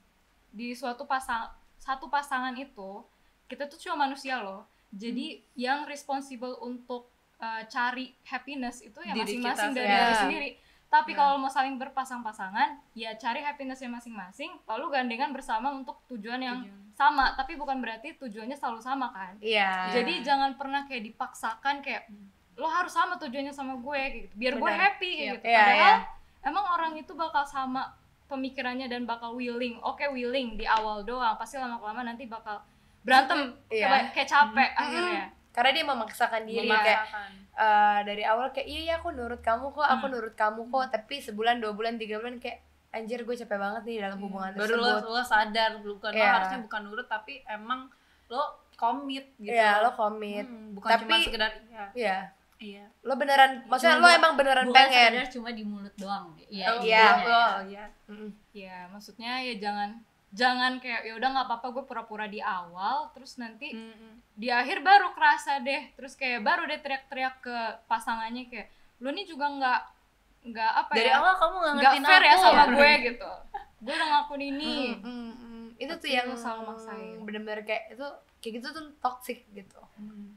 Di 0.49 0.71
suatu 0.71 1.03
pasang 1.03 1.51
satu 1.75 2.07
pasangan 2.07 2.55
itu 2.55 3.03
kita 3.45 3.65
tuh 3.65 3.77
cuma 3.77 4.05
manusia 4.05 4.39
loh. 4.39 4.63
Jadi 4.89 5.43
yang 5.53 5.83
responsible 5.85 6.55
untuk 6.59 7.05
uh, 7.37 7.61
cari 7.65 8.15
happiness 8.23 8.79
itu 8.79 8.95
ya 8.99 9.11
masing-masing 9.13 9.71
dari 9.71 9.87
diri 9.87 10.15
sendiri. 10.15 10.49
Tapi 10.85 11.11
Ya. 11.11 11.17
kalau 11.17 11.35
mau 11.35 11.49
saling 11.49 11.75
berpasang-pasangan, 11.75 12.79
ya 12.93 13.11
cari 13.15 13.41
happinessnya 13.41 13.91
masing-masing, 13.91 14.55
lalu 14.63 14.85
gandengan 14.93 15.29
bersama 15.29 15.67
untuk 15.69 15.99
tujuan 16.07 16.39
yang 16.39 16.63
Tujuan. 16.63 16.95
sama. 16.95 17.25
Tapi 17.35 17.53
bukan 17.53 17.83
berarti 17.83 18.15
tujuannya 18.15 18.55
selalu 18.55 18.79
sama 18.79 19.11
kan? 19.11 19.35
iya 19.43 19.91
Jadi 19.91 20.23
jangan 20.23 20.55
pernah 20.55 20.87
kayak 20.87 21.03
dipaksakan 21.05 21.83
kayak 21.83 22.07
lo 22.55 22.71
harus 22.71 22.95
sama 22.95 23.19
tujuannya 23.19 23.51
sama 23.51 23.75
gue 23.75 23.97
kayak 23.99 24.13
gitu. 24.23 24.33
Biar 24.39 24.53
gue 24.55 24.63
Benar. 24.63 24.79
happy 24.87 25.09
kayak 25.11 25.19
Iya. 25.19 25.33
gitu. 25.35 25.45
Iya, 25.45 25.59
Padahal 25.59 25.75
iya. 25.75 26.47
emang 26.47 26.65
orang 26.71 26.91
itu 26.95 27.11
bakal 27.11 27.43
sama 27.43 27.81
pemikirannya 28.25 28.85
dan 28.85 29.03
bakal 29.03 29.33
willing. 29.33 29.77
Oke, 29.79 30.05
willing 30.07 30.55
di 30.55 30.65
awal 30.65 31.01
doang. 31.01 31.35
Pasti 31.35 31.55
lama-lama 31.55 32.01
nanti 32.03 32.25
bakal 32.25 32.61
berantem 33.01 33.53
Iya. 33.67 33.85
kayak, 33.87 34.05
kayak 34.11 34.29
capek 34.29 34.69
akhirnya. 34.73 35.25
karena 35.51 35.71
dia 35.71 35.85
memaksakan 35.85 36.43
diri 36.43 36.65
Iya. 36.65 36.75
kayak 36.75 36.99
Memaksakan. 36.99 37.29
eh, 37.55 37.99
dari 38.03 38.23
awal 38.23 38.51
kayak 38.51 38.67
iya 38.67 38.79
iya 38.81 38.93
aku 38.97 39.07
nurut 39.09 39.39
kamu 39.39 39.71
kok 39.71 39.87
aku 39.87 40.03
Hmm. 40.03 40.13
nurut 40.13 40.35
kamu 40.35 40.61
kok 40.67 40.85
tapi 40.91 41.15
sebulan 41.17 41.55
dua 41.57 41.71
bulan 41.71 41.95
tiga 41.95 42.17
bulan 42.17 42.35
kayak 42.35 42.59
anjir 42.91 43.21
gue 43.21 43.31
capek 43.33 43.55
banget 43.55 43.83
nih 43.85 43.97
dalam 44.01 44.19
hubungan 44.19 44.51
baru 44.51 44.73
lo, 44.73 44.83
tersebut 44.99 45.03
lo 45.09 45.23
sadar 45.23 45.71
bukan 45.79 46.11
lo 46.11 46.17
Iya. 46.17 46.31
harusnya 46.33 46.59
bukan 46.59 46.81
nurut 46.83 47.07
tapi 47.07 47.33
emang 47.45 47.87
lo 48.27 48.43
komit 48.73 49.31
gitu 49.37 49.47
Iya 49.49 49.79
lo 49.79 49.93
komit 49.93 50.43
Hmm, 50.43 50.75
bukan 50.75 50.89
Tapi- 50.91 51.03
cuma 51.05 51.23
sekedar 51.23 51.51
iya 51.65 51.85
iya 51.95 52.17
iya 52.57 52.85
lo 53.01 53.13
beneran 53.13 53.63
maksudnya 53.65 53.95
lo 53.95 54.05
bukan- 54.05 54.17
emang 54.17 54.33
beneran 54.35 54.65
bukan 54.65 54.77
pengen 54.81 55.11
sekedar 55.11 55.27
cuma 55.29 55.49
di 55.49 55.63
mulut 55.63 55.95
doang 55.95 56.31
iya 56.41 56.65
oh, 56.69 56.79
iya. 56.79 57.05
oh, 57.19 57.57
iya 57.65 57.85
Mm-mm. 58.07 58.29
Ya, 58.51 58.87
maksudnya 58.87 59.41
ya 59.41 59.53
jangan 59.57 59.99
jangan 60.31 60.79
kayak 60.79 61.03
ya 61.03 61.13
udah 61.13 61.29
nggak 61.29 61.47
apa-apa 61.47 61.67
gue 61.71 61.83
pura-pura 61.83 62.25
di 62.25 62.39
awal 62.39 63.11
terus 63.11 63.35
nanti 63.35 63.71
Mm-mm. 63.71 64.19
di 64.31 64.47
akhir 64.47 64.79
baru 64.81 65.11
kerasa 65.11 65.59
deh 65.59 65.91
terus 65.93 66.13
kayak 66.13 66.41
baru 66.41 66.63
deh 66.63 66.77
teriak-teriak 66.77 67.39
ke 67.39 67.57
pasangannya 67.85 68.45
kayak 68.45 68.67
lu 68.97 69.09
nih 69.09 69.23
juga 69.23 69.45
nggak 69.49 69.81
nggak 70.45 70.71
apa 70.77 70.91
dari 70.93 71.07
ya 71.07 71.17
awal 71.17 71.33
kamu 71.35 71.55
nggak 71.55 71.73
ngertiin 71.77 72.03
fair 72.05 72.21
ya 72.21 72.29
aku 72.29 72.39
sama 72.41 72.63
gue 72.69 72.91
gitu 73.09 73.31
gue 73.77 73.93
udah 73.93 74.07
ngakuin 74.09 74.43
ini 74.45 74.75
Mm, 74.95 75.03
mm, 75.03 75.33
mm. 75.35 75.65
itu 75.77 75.93
tuh 75.93 76.09
yang 76.09 76.25
lo 76.25 76.35
selalu 76.35 76.61
maksain. 76.69 77.17
bener-bener 77.21 77.61
kayak 77.63 77.83
itu 77.91 78.07
kayak 78.39 78.53
gitu 78.55 78.67
tuh 78.71 78.83
toxic 78.97 79.43
gitu 79.49 79.81
Hmm. 79.95 80.35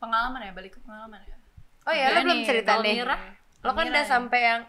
Pengalaman 0.00 0.40
ya 0.42 0.52
balik 0.52 0.72
ke 0.74 0.80
pengalaman 0.80 1.20
ya. 1.22 1.36
Oh 1.84 1.92
ya 1.92 2.06
lo 2.10 2.20
belum 2.24 2.40
nih, 2.40 2.46
cerita 2.46 2.72
deh 2.80 2.94
Mira, 2.96 3.16
lo 3.60 3.70
kan 3.70 3.84
Mira 3.84 3.92
udah 3.92 4.04
ya. 4.04 4.08
sampai 4.08 4.40
yang 4.42 4.60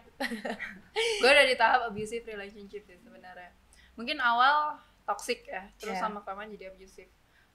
gue 1.20 1.28
udah 1.28 1.46
di 1.48 1.56
tahap 1.56 1.80
abusive 1.88 2.24
relationship 2.24 2.82
sih 2.84 2.98
sebenarnya. 3.00 3.50
Mungkin 3.96 4.20
awal 4.20 4.76
toxic 5.02 5.44
ya 5.44 5.66
terus 5.76 5.96
Iya. 5.96 6.02
sama 6.02 6.20
kelamaan 6.20 6.52
jadi 6.52 6.70
abusive. 6.70 7.10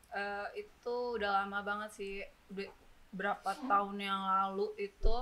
Eh, 0.09 0.47
itu 0.57 0.95
udah 1.15 1.43
lama 1.43 1.61
banget 1.61 1.89
sih. 1.93 2.13
Udah 2.49 2.69
berapa 3.07 3.51
tahun 3.65 3.97
yang 3.97 4.19
lalu 4.19 4.73
itu 4.77 5.15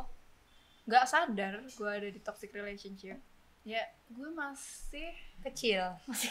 nggak 0.85 1.05
sadar 1.05 1.53
gue 1.65 1.89
ada 1.89 2.09
di 2.09 2.21
toxic 2.21 2.53
relationship 2.53 3.17
ya 3.65 3.81
gue 4.13 4.29
masih 4.37 5.09
kecil. 5.41 5.81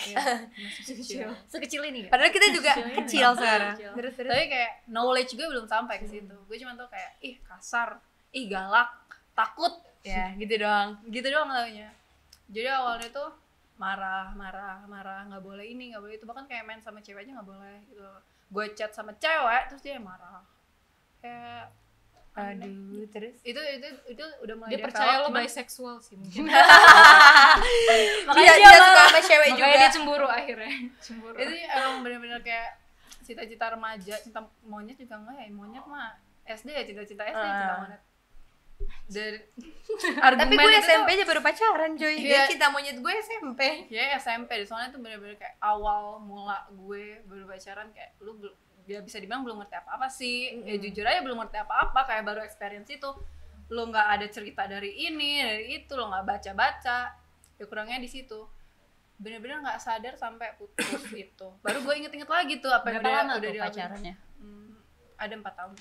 Ya, 0.07 0.23
masih 0.55 0.95
kecil. 1.03 1.29
sekecil 1.51 1.83
ini 1.91 2.07
ya? 2.07 2.11
padahal 2.15 2.31
kita 2.31 2.47
juga 2.55 2.73
Kecil 2.79 2.95
kecil 3.03 3.29
sekarang. 3.35 3.75
Kecil. 3.75 3.93
terus 3.99 4.15
terus? 4.15 4.31
Tapi 4.31 4.45
kayak 4.47 4.73
knowledge 4.87 5.35
gue 5.35 5.47
belum 5.51 5.67
sampai 5.67 5.99
ke 5.99 6.07
situ. 6.07 6.37
Gue 6.47 6.57
cuma 6.63 6.79
tuh 6.79 6.87
kayak 6.87 7.19
ih 7.27 7.35
kasar. 7.43 7.99
Ih 8.31 8.47
galak. 8.47 8.91
Takut. 9.35 9.75
Ya 10.07 10.31
gitu 10.41 10.63
doang. 10.63 10.95
Gitu 11.11 11.27
doang 11.27 11.51
taunya. 11.51 11.91
Jadi 12.47 12.69
awalnya 12.71 13.11
tuh 13.11 13.31
marah 13.83 14.31
marah 14.39 14.87
marah. 14.87 15.27
Nggak 15.27 15.43
boleh 15.43 15.67
ini 15.67 15.91
nggak 15.91 16.03
boleh 16.07 16.15
itu. 16.15 16.27
Bahkan 16.31 16.47
kayak 16.47 16.63
main 16.63 16.79
sama 16.79 17.03
cewek 17.03 17.27
aja 17.27 17.35
nggak 17.35 17.51
boleh 17.51 17.83
gitu. 17.91 18.07
Gue 18.55 18.71
chat 18.79 18.95
sama 18.95 19.11
cewek 19.19 19.75
terus 19.75 19.83
dia 19.83 19.99
marah. 19.99 20.47
Kayak. 21.19 21.75
Aduh 22.35 22.75
terus? 23.09 23.39
Itu 23.41 23.61
itu 23.61 23.89
itu 24.09 24.25
udah 24.41 24.55
mulai 24.55 24.71
dia 24.71 24.83
percaya 24.83 25.23
lo 25.23 25.31
bisexual 25.31 25.99
sih 25.99 26.15
mungkin. 26.15 26.51
Dia, 28.35 28.53
dia 28.57 28.71
suka 28.75 29.03
sama 29.05 29.21
cewek 29.21 29.49
juga. 29.51 29.63
makanya 29.63 29.79
dia 29.79 29.91
cemburu 29.91 30.27
akhirnya. 30.27 30.71
Cemburu. 31.05 31.37
Itu 31.37 31.53
emang 31.71 32.03
bener-bener 32.03 32.41
kayak 32.41 32.83
cita-cita 33.21 33.71
remaja 33.71 34.15
cinta 34.19 34.41
monyet 34.63 34.97
juga 34.97 35.15
enggak 35.17 35.37
ya? 35.39 35.49
Monyet 35.49 35.85
mah 35.85 36.19
SD 36.45 36.69
ya 36.69 36.83
cita-cita 36.85 37.23
SD 37.25 37.39
cinta 37.41 37.71
Ah. 37.71 37.79
monyet. 37.81 38.03
Dari 39.07 39.39
tapi 40.35 40.53
gue 40.53 40.67
tuh- 40.67 40.83
SMP 40.83 41.09
aja 41.13 41.25
baru 41.25 41.41
pacaran 41.41 41.93
coy 41.95 42.15
dia 42.17 42.29
Iya. 42.37 42.51
cinta 42.51 42.67
monyet 42.69 42.99
gue 42.99 43.13
SMP 43.17 43.61
ya 43.89 44.19
SMP 44.19 44.51
soalnya 44.61 44.91
itu 44.91 44.99
bener-bener 44.99 45.37
kayak 45.37 45.57
awal 45.59 46.19
mula 46.19 46.67
gue 46.69 47.23
baru 47.25 47.47
pacaran 47.47 47.89
kayak 47.91 48.19
lu 48.19 48.35
bel- 48.35 48.59
ya 48.85 49.01
bisa 49.01 49.17
dibilang 49.21 49.43
belum 49.45 49.65
ngerti 49.65 49.77
apa-apa 49.81 50.07
sih. 50.13 50.61
Ya 50.65 50.77
Mm-mm. 50.77 50.83
jujur 50.85 51.05
aja 51.05 51.21
belum 51.25 51.39
ngerti 51.45 51.59
apa-apa 51.61 52.01
kayak 52.07 52.25
baru 52.25 52.41
experience 52.45 52.89
itu. 52.93 53.11
Lu 53.73 53.89
nggak 53.89 54.07
ada 54.21 54.27
cerita 54.29 54.69
dari 54.69 55.09
ini 55.09 55.41
dari 55.41 55.67
itu 55.81 55.93
lu 55.97 56.09
nggak 56.09 56.25
baca-baca. 56.25 56.99
Ya 57.57 57.65
kurangnya 57.65 57.99
di 58.01 58.09
situ. 58.09 58.45
Bener-bener 59.17 59.63
nggak 59.65 59.81
sadar 59.81 60.15
sampai 60.21 60.59
putus 60.61 61.09
itu 61.25 61.49
baru 61.65 61.81
gue 61.81 61.95
inget-inget 62.05 62.29
lagi 62.29 62.61
tuh 62.61 62.73
apa 62.73 62.87
yang 62.93 63.01
udah 63.01 63.13
lama 63.13 63.33
udah 63.41 63.51
tuh 63.51 63.63
pacarannya? 63.63 64.15
Hmm, 64.41 64.73
ada 65.17 65.35
empat 65.35 65.55
tahun. 65.57 65.75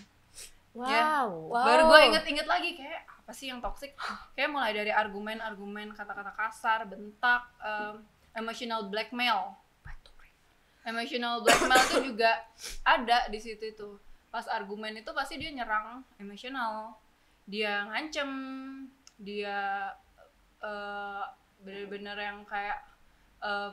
Wow. 0.74 1.54
Wow. 1.54 1.66
baru 1.70 1.84
gue 1.86 2.00
inget-inget 2.10 2.48
lagi 2.50 2.74
kayak 2.74 3.06
apa 3.06 3.32
sih 3.32 3.48
yang 3.54 3.62
toxic? 3.62 3.94
Kayak 4.34 4.50
mulai 4.50 4.74
dari 4.74 4.89
argumen-argumen 4.89 5.94
kata-kata 5.94 6.34
kasar 6.34 6.89
bentak 6.89 7.46
em, 7.62 8.02
emotional 8.34 8.89
blackmail 8.89 9.54
emotional 10.86 11.39
blackmail 11.39 11.80
itu 11.82 12.00
juga 12.10 12.32
ada 12.84 13.28
di 13.28 13.38
situ 13.38 13.63
itu 13.65 13.89
pas 14.28 14.46
argumen 14.48 14.93
itu 14.93 15.12
pasti 15.12 15.36
dia 15.36 15.50
nyerang 15.50 16.02
emosional 16.17 16.98
dia 17.43 17.86
ngancem 17.86 18.30
dia 19.15 19.88
eh, 20.60 21.24
bener-bener 21.60 22.17
yang 22.17 22.43
kayak 22.43 22.80
eh, 23.39 23.72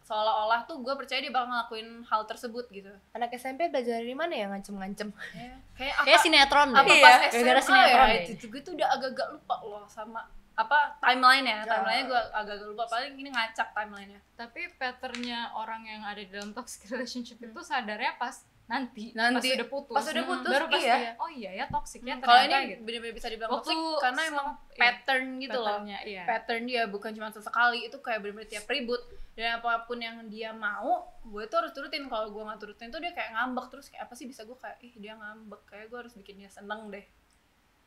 seolah-olah 0.00 0.68
tuh 0.68 0.78
gue 0.78 0.92
percaya 0.94 1.16
dia 1.18 1.32
bakal 1.32 1.48
ngelakuin 1.48 2.04
hal 2.04 2.22
tersebut 2.24 2.68
gitu 2.68 2.92
Anak 3.10 3.32
SMP 3.32 3.66
belajar 3.66 3.98
dari 3.98 4.12
mana 4.12 4.36
ya 4.36 4.46
ngancem-ngancem? 4.46 5.08
Ya, 5.32 5.56
kayak 5.72 5.94
apa 5.96 6.04
Kayak 6.04 6.20
sinetron 6.20 6.68
deh. 6.68 6.76
apa 6.76 6.92
Iya, 6.92 7.00
pas 7.00 7.14
gara-gara 7.24 7.32
SMA 7.56 7.64
sinetron 7.64 8.04
ya 8.04 8.12
deh. 8.12 8.24
itu 8.28 8.44
gue 8.46 8.60
tuh 8.60 8.72
udah 8.76 8.88
agak-agak 8.92 9.28
lupa 9.32 9.56
loh 9.64 9.84
sama 9.88 10.28
apa 10.54 10.78
timeline 10.98 11.42
ya. 11.44 11.60
Timeline 11.62 12.06
gue 12.06 12.20
agak-agak 12.32 12.66
lupa. 12.66 12.84
Paling 12.86 13.14
ini 13.14 13.28
ngacak 13.28 13.68
timeline 13.70 14.10
nya 14.10 14.20
tapi 14.34 14.66
patternnya 14.72 15.50
orang 15.52 15.82
yang 15.82 16.02
ada 16.02 16.18
di 16.18 16.26
dalam 16.26 16.50
toxic 16.50 16.86
relationship 16.92 17.38
itu 17.38 17.60
sadarnya 17.60 18.14
pas 18.14 18.34
nanti, 18.64 19.12
Nanti. 19.12 19.52
pas 19.52 19.60
udah 19.60 19.68
putus. 19.68 19.92
Pas 19.92 20.06
udah 20.08 20.24
Hmm, 20.24 20.32
putus, 20.32 20.50
baru 20.50 20.66
pas 20.66 20.80
iya. 20.80 20.96
dia, 20.96 21.12
oh 21.14 21.28
iya 21.28 21.50
ya 21.52 21.64
toxic 21.68 22.00
ya 22.00 22.16
kalau 22.16 22.32
ternyata 22.40 22.56
ini 22.56 22.66
gitu. 22.66 22.80
bener-bener 22.82 23.12
bisa 23.12 23.28
dibilang 23.28 23.50
Waktu 23.52 23.68
toxic 23.68 24.00
karena 24.00 24.22
emang 24.24 24.48
iya, 24.48 24.80
pattern 24.80 25.24
gitu 25.36 25.52
loh. 25.54 25.66
patternnya, 25.68 25.98
iya. 26.02 26.22
pattern 26.24 26.62
dia 26.64 26.82
bukan 26.86 27.10
cuma 27.12 27.28
sesekali 27.28 27.78
itu 27.84 27.96
kayak 28.00 28.18
bener-bener 28.18 28.48
tiap 28.48 28.64
ribut. 28.64 29.02
Dan 29.34 29.58
apa 29.58 29.84
pun 29.84 29.98
yang 29.98 30.16
dia 30.26 30.50
mau 30.50 31.04
gue 31.20 31.44
tuh 31.44 31.60
harus 31.60 31.74
turutin. 31.74 32.06
Kalau 32.06 32.30
gue 32.30 32.40
nggak 32.40 32.56
turutin 32.56 32.88
tuh 32.88 33.02
dia 33.02 33.10
kayak 33.10 33.34
ngambek 33.34 33.66
terus. 33.68 33.86
Kayak 33.86 34.06
apa 34.06 34.14
sih 34.14 34.24
bisa 34.24 34.42
gue 34.42 34.54
kayak 34.54 34.78
ih 34.80 34.92
dia 34.96 35.12
ngambek. 35.12 35.60
Kayak 35.66 35.86
gue 35.86 35.98
harus 36.00 36.14
bikin 36.14 36.34
dia 36.38 36.48
seneng 36.48 36.88
deh. 36.88 37.04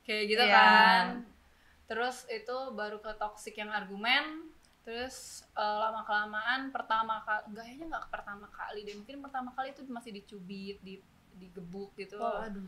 Kayak 0.04 0.24
gitu 0.30 0.44
Iya. 0.44 0.54
kan 0.54 1.06
terus 1.88 2.28
itu 2.28 2.58
baru 2.76 3.00
ke 3.00 3.12
toxic 3.16 3.56
yang 3.56 3.72
argumen 3.72 4.52
terus 4.84 5.44
lama 5.56 6.04
kelamaan 6.04 6.72
pertama 6.72 7.20
kali 7.24 7.52
kayaknya 7.52 7.86
nggak 7.92 8.08
pertama 8.08 8.48
kali 8.48 8.88
deh 8.88 8.96
mungkin 8.96 9.20
pertama 9.20 9.50
kali 9.52 9.76
itu 9.76 9.84
masih 9.88 10.16
dicubit 10.16 10.80
di 10.80 11.00
digebuk 11.36 11.92
gitu 11.96 12.18
Oh, 12.18 12.40
aduh. 12.44 12.64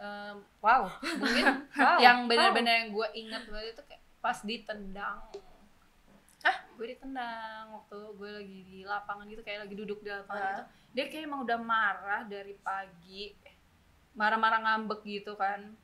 Em, 0.00 0.36
Wow. 0.64 0.88
mungkin 1.20 1.44
Wow. 1.76 1.98
yang 2.00 2.18
benar-benar 2.24 2.74
yang 2.84 2.90
gue 2.90 3.08
ingat 3.12 3.42
banget 3.46 3.76
itu 3.76 3.82
kayak 3.84 4.02
pas 4.20 4.38
ditendang 4.40 5.20
ah 6.40 6.56
gue 6.72 6.86
ditendang 6.88 7.64
waktu 7.76 7.98
gue 8.16 8.30
lagi 8.40 8.58
di 8.64 8.78
lapangan 8.80 9.28
gitu 9.28 9.44
kayak 9.44 9.68
lagi 9.68 9.74
duduk 9.76 10.00
di 10.00 10.08
lapangan 10.08 10.44
gitu 10.48 10.64
dia 10.90 11.04
kayak 11.12 11.24
emang 11.28 11.40
udah 11.44 11.58
marah 11.60 12.22
dari 12.24 12.56
pagi 12.56 13.36
marah-marah 14.16 14.64
ngambek 14.64 15.04
gitu 15.04 15.36
kan 15.36 15.76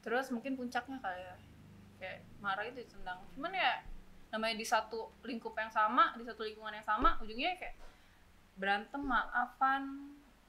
terus 0.00 0.32
mungkin 0.32 0.56
puncaknya 0.56 0.96
kali 0.98 1.20
ya 1.20 1.36
kayak 2.00 2.24
marah 2.40 2.64
itu 2.64 2.80
ditendang 2.80 3.20
cuman 3.30 3.52
ya 3.52 3.84
namanya 4.30 4.54
di 4.54 4.64
satu 4.64 4.98
lingkup 5.20 5.52
yang 5.52 5.68
sama 5.68 6.16
di 6.16 6.24
satu 6.24 6.42
lingkungan 6.42 6.72
yang 6.72 6.86
sama 6.86 7.20
ujungnya 7.20 7.52
kayak 7.54 7.76
berantem 8.56 9.00
maafan 9.00 9.82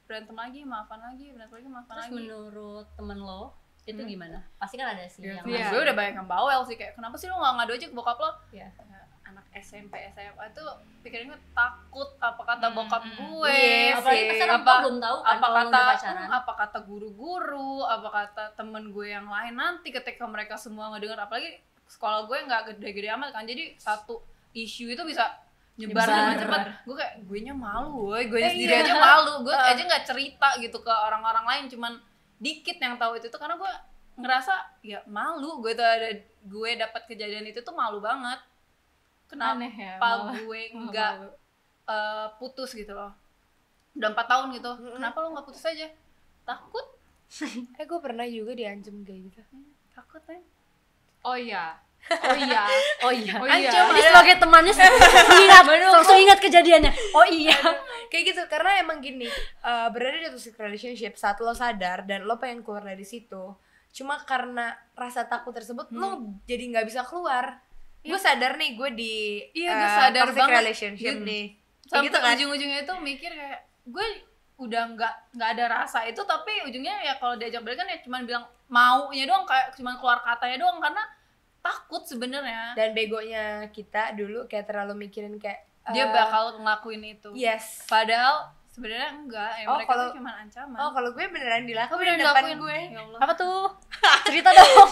berantem 0.03 0.33
lagi 0.33 0.61
maafan 0.63 0.99
lagi 1.01 1.27
berantem 1.29 1.55
lagi 1.57 1.69
maafan 1.69 1.93
Terus 1.93 2.05
lagi 2.05 2.15
menurut 2.17 2.87
temen 2.93 3.19
lo 3.19 3.43
itu 3.81 3.97
Hmm. 3.97 4.07
gimana? 4.07 4.37
Pasti 4.55 4.77
kan 4.77 4.93
ada 4.93 5.01
sih 5.05 5.25
Ya, 5.25 5.41
yang 5.41 5.45
Iya. 5.47 5.67
gue 5.67 5.81
udah 5.81 5.95
banyak 5.97 6.13
yang 6.15 6.29
bawel 6.29 6.61
sih 6.61 6.77
kayak 6.77 6.93
kenapa 6.93 7.17
sih 7.17 7.25
lo 7.25 7.35
gak 7.35 7.53
ngadu 7.57 7.73
aja 7.73 7.85
ke 7.87 7.95
bokap 7.95 8.13
lo? 8.15 8.29
Iya. 8.53 8.69
Ya, 8.69 9.01
anak 9.31 9.45
SMP 9.55 9.95
SMA 10.09 10.43
itu 10.45 10.63
pikirannya 11.01 11.39
takut 11.51 12.09
apa 12.19 12.41
kata 12.41 12.65
Hmm, 12.65 12.75
bokap 12.77 13.01
hmm. 13.01 13.15
gue, 13.17 13.49
Iya 13.49 13.95
Apalagi 13.95 14.19
sih. 14.19 14.29
pas 14.29 14.41
orang 14.43 14.55
apa 14.57 14.73
belum 14.77 14.97
tahu 14.99 15.17
kan 15.17 15.31
apa 15.33 15.47
kata 15.49 15.79
pacaran. 15.89 16.27
apa 16.29 16.51
kata 16.55 16.79
guru-guru, 16.81 17.75
apa 17.83 18.09
kata 18.09 18.43
temen 18.53 18.83
gue 18.89 19.07
yang 19.07 19.25
lain 19.25 19.53
nanti 19.53 19.89
ketika 19.89 20.23
mereka 20.25 20.55
semua 20.55 20.89
ngedenger 20.89 21.17
apalagi 21.17 21.57
sekolah 21.85 22.23
gue 22.23 22.37
nggak 22.41 22.61
gede-gede 22.69 23.09
amat 23.11 23.31
kan 23.31 23.43
jadi 23.43 23.75
satu 23.75 24.19
isu 24.51 24.87
itu 24.89 25.03
bisa 25.03 25.27
nyebar 25.73 26.03
Nyebar. 26.03 26.07
dengan 26.07 26.37
cepat 26.37 26.61
gue 26.83 26.95
kayak 26.95 27.15
gue 27.21 27.39
nya 27.41 27.53
malu 27.53 27.89
gue 28.05 28.27
gue 28.27 28.39
Eh, 28.39 28.49
sendiri 28.49 28.73
iya. 28.73 28.83
aja 28.83 28.93
malu 28.93 29.33
gue 29.41 29.51
Uh. 29.51 29.69
aja 29.69 29.81
nggak 29.81 30.03
cerita 30.05 30.49
gitu 30.57 30.77
ke 30.77 30.91
orang-orang 30.91 31.43
lain 31.43 31.63
cuman 31.67 31.93
dikit 32.37 32.75
yang 32.77 32.95
tahu 32.95 33.15
itu 33.15 33.27
tuh 33.27 33.37
karena 33.37 33.55
gue 33.55 33.71
ngerasa 34.13 34.53
ya 34.81 34.99
malu 35.05 35.59
gue 35.59 35.71
tuh 35.71 35.81
ada 35.81 36.11
gue 36.41 36.69
dapat 36.75 37.01
kejadian 37.05 37.43
itu 37.45 37.59
tuh 37.59 37.71
malu 37.71 37.99
banget 37.99 38.39
kenapa 39.31 39.55
aneh 39.55 39.71
ya 39.71 39.95
malah. 39.95 40.35
gue 40.35 40.61
nggak 40.75 41.13
eh, 41.87 42.27
putus 42.35 42.75
gitu 42.75 42.91
loh. 42.91 43.15
Udah 43.95 44.11
empat 44.11 44.27
tahun 44.27 44.51
gitu. 44.59 44.71
Kenapa 44.99 45.17
lo 45.23 45.27
nggak 45.31 45.47
putus 45.47 45.63
aja? 45.63 45.87
Takut? 46.43 46.85
Eh 47.79 47.87
gue 47.87 47.99
pernah 48.03 48.27
juga 48.27 48.51
diancem 48.51 49.07
kayak 49.07 49.31
gitu. 49.31 49.39
takut 49.91 50.19
kan 50.27 50.39
oh 51.21 51.37
iya. 51.37 51.77
Oh 52.09 52.33
iya. 52.33 52.65
Oh 53.05 53.13
iya. 53.13 53.33
oh 53.37 53.45
iya. 53.45 53.69
Ancam. 53.69 53.93
Jadi 53.93 54.01
sebagai 54.09 54.35
temannya 54.41 54.73
ingat, 55.45 55.63
langsung 55.69 56.17
ingat 56.17 56.39
kejadiannya. 56.41 56.91
Oh 57.13 57.27
iya. 57.29 57.53
kayak 58.11 58.35
gitu 58.35 58.41
karena 58.51 58.83
emang 58.83 58.99
gini 58.99 59.31
eh, 59.63 59.87
berada 59.87 60.19
di 60.19 60.27
toxic 60.27 60.59
relationship 60.59 61.15
saat 61.15 61.39
lo 61.39 61.55
sadar 61.55 62.03
dan 62.03 62.27
lo 62.27 62.35
pengen 62.35 62.59
keluar 62.59 62.83
dari 62.83 63.07
situ 63.07 63.55
cuma 63.91 64.19
karena 64.23 64.75
rasa 64.95 65.27
takut 65.27 65.55
tersebut 65.55 65.87
lo 65.95 66.19
jadi 66.43 66.63
nggak 66.75 66.85
bisa 66.91 67.07
keluar 67.07 67.63
gue 68.03 68.17
sadar 68.17 68.53
nih 68.55 68.73
gue 68.73 68.89
di 68.91 69.15
Iya, 69.53 69.71
gue 69.71 69.83
eh, 69.83 69.95
sadar 69.95 70.23
toxic 70.25 70.39
banget. 70.39 70.57
relationship 70.57 71.13
Gitu. 71.15 71.23
nih 71.23 71.45
sampai 71.83 72.03
gitu 72.03 72.17
kan 72.17 72.33
ujung-ujungnya 72.33 72.79
itu 72.81 72.93
mikir 72.99 73.31
kayak 73.31 73.59
gue 73.83 74.05
udah 74.57 74.83
nggak 74.89 75.13
nggak 75.33 75.49
ada 75.51 75.65
rasa 75.67 75.99
itu 76.03 76.21
tapi 76.23 76.63
ujungnya 76.63 76.95
ya 77.01 77.13
kalau 77.15 77.33
diajak 77.33 77.59
balikan 77.59 77.85
ya 77.85 77.97
cuman 77.99 78.23
bilang 78.23 78.41
maunya 78.67 79.25
doang 79.25 79.43
kayak 79.43 79.73
cuman 79.73 79.95
keluar 79.95 80.17
katanya 80.19 80.57
doang 80.59 80.77
karena 80.77 81.03
takut 81.59 82.01
sebenarnya 82.01 82.73
dan 82.73 82.89
begonya 82.91 83.45
kita 83.67 84.13
dulu 84.13 84.45
kayak 84.45 84.65
terlalu 84.65 85.03
mikirin 85.03 85.35
kayak 85.35 85.65
dia 85.89 86.03
eh, 86.03 86.09
bakal 86.09 86.57
ngelakuin 86.57 87.03
itu 87.11 87.29
yes 87.33 87.85
padahal 87.85 88.49
sebenarnya 88.67 89.09
enggak 89.11 89.51
ya 89.51 89.65
Oh, 89.65 89.75
mereka 89.75 89.89
kalau- 89.91 90.07
tuh 90.07 90.15
cuma 90.15 90.31
ancaman 90.37 90.77
oh 90.79 90.89
kalau 90.91 91.09
gue 91.11 91.25
beneran 91.27 91.63
dilakuin 91.63 91.91
Oh, 91.91 91.99
beneran 91.99 92.15
di 92.15 92.23
depan 92.23 92.43
dilakuin? 92.43 92.57
gue 92.57 92.77
ya 92.87 93.01
Allah 93.03 93.19
Apa 93.19 93.33
tuh? 93.35 93.61
Cerita 94.23 94.49
dong. 94.49 94.89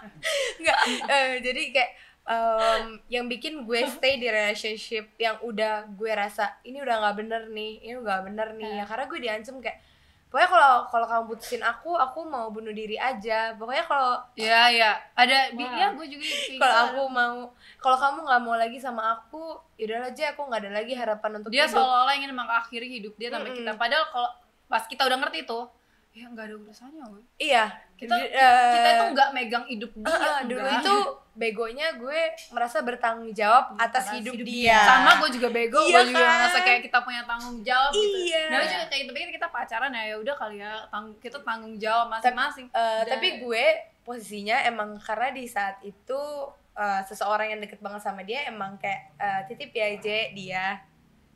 Enggak, 0.58 0.78
eh, 1.06 1.38
jadi 1.38 1.62
kayak 1.70 1.90
em, 2.28 3.00
yang 3.08 3.24
bikin 3.24 3.64
gue 3.64 3.80
stay 3.96 4.20
di 4.20 4.28
relationship 4.28 5.16
yang 5.16 5.40
udah 5.40 5.88
gue 5.88 6.12
rasa 6.12 6.60
ini 6.62 6.78
udah 6.78 7.00
nggak 7.00 7.16
bener 7.16 7.42
nih, 7.48 7.72
ini 7.82 7.94
udah 7.96 8.04
nggak 8.04 8.24
bener 8.28 8.48
nih, 8.60 8.72
ya 8.78 8.84
karena 8.84 9.04
gue 9.08 9.18
diancem 9.18 9.56
kayak 9.58 9.80
pokoknya 10.28 10.48
kalau 10.52 10.72
kalau 10.92 11.06
kamu 11.08 11.22
putusin 11.32 11.64
aku, 11.64 11.96
aku 11.96 12.20
mau 12.28 12.52
bunuh 12.52 12.68
diri 12.68 13.00
aja. 13.00 13.56
Pokoknya 13.56 13.80
kalau 13.88 14.20
ya 14.36 14.68
ya 14.68 14.92
ada 15.16 15.48
bi- 15.56 15.64
Wah. 15.64 15.72
ya 15.72 15.86
gue 15.96 16.04
juga 16.04 16.20
kayak 16.20 16.60
kalau 16.60 16.68
gitu. 16.76 16.84
aku 16.84 17.02
mau 17.08 17.36
kalau 17.80 17.96
kamu 17.96 18.18
nggak 18.28 18.40
mau 18.44 18.56
lagi 18.60 18.76
sama 18.76 19.02
aku, 19.16 19.56
yaudah 19.80 20.12
aja 20.12 20.36
aku 20.36 20.44
nggak 20.44 20.68
ada 20.68 20.72
lagi 20.84 20.92
harapan 20.92 21.40
untuk 21.40 21.48
dia 21.48 21.64
seolah-olah 21.64 22.12
ingin 22.12 22.36
mengakhiri 22.36 22.88
hidup 23.00 23.16
dia 23.16 23.32
sampai 23.32 23.56
Mm-mm. 23.56 23.64
kita 23.64 23.72
padahal 23.80 24.04
kalau 24.12 24.30
pas 24.68 24.84
kita 24.84 25.08
udah 25.08 25.16
ngerti 25.16 25.48
itu 25.48 25.60
ya 26.18 26.26
nggak 26.26 26.44
ada 26.44 26.56
urusannya 26.56 27.04
woy. 27.06 27.22
Iya, 27.38 27.64
kita 27.94 28.14
eh, 28.18 28.72
kita 28.72 28.88
itu 28.90 29.04
nggak 29.12 29.28
megang 29.30 29.64
hidup 29.64 29.90
dia 29.94 30.10
eh, 30.10 30.40
dulu 30.44 30.58
enggak. 30.60 30.80
itu 30.80 30.94
begonya 31.32 31.94
gue 31.94 32.20
merasa 32.50 32.78
bertanggung 32.80 33.30
jawab 33.30 33.70
atas 33.72 34.02
Atas 34.04 34.18
hidup, 34.18 34.34
hidup 34.34 34.42
dia. 34.44 34.82
sama 34.82 35.22
gue 35.22 35.30
juga 35.32 35.48
bego 35.48 35.78
Iya 35.80 36.02
gue 36.02 36.10
juga 36.10 36.18
kan? 36.18 36.34
ngerasa 36.34 36.58
kayak 36.60 36.80
kita 36.82 36.98
punya 37.00 37.22
tanggung 37.24 37.58
jawab 37.62 37.90
gitu 37.92 38.18
Iya. 38.26 38.42
nah 38.48 38.58
juga 38.60 38.84
kayak 38.84 39.04
tapi 39.06 39.18
kan 39.20 39.30
kita 39.32 39.46
pacaran 39.48 39.90
ya 39.92 40.02
ya 40.04 40.16
udah 40.18 40.34
kali 40.34 40.56
ya 40.58 40.72
tang- 40.88 41.14
kita 41.16 41.38
tanggung 41.40 41.74
jawab 41.76 42.10
masing-masing 42.10 42.66
Dan- 42.68 43.06
tapi 43.08 43.28
gue 43.38 43.64
posisinya 44.02 44.56
emang 44.64 44.98
karena 44.98 45.30
di 45.30 45.46
saat 45.46 45.78
itu 45.80 46.20
eh, 46.74 47.00
seseorang 47.04 47.48
yang 47.48 47.60
deket 47.60 47.78
banget 47.78 48.02
sama 48.02 48.22
dia 48.22 48.42
emang 48.44 48.74
kayak 48.76 49.14
eh, 49.14 49.40
titip 49.46 49.70
ya 49.70 49.94
J 49.94 50.06
dia 50.32 50.82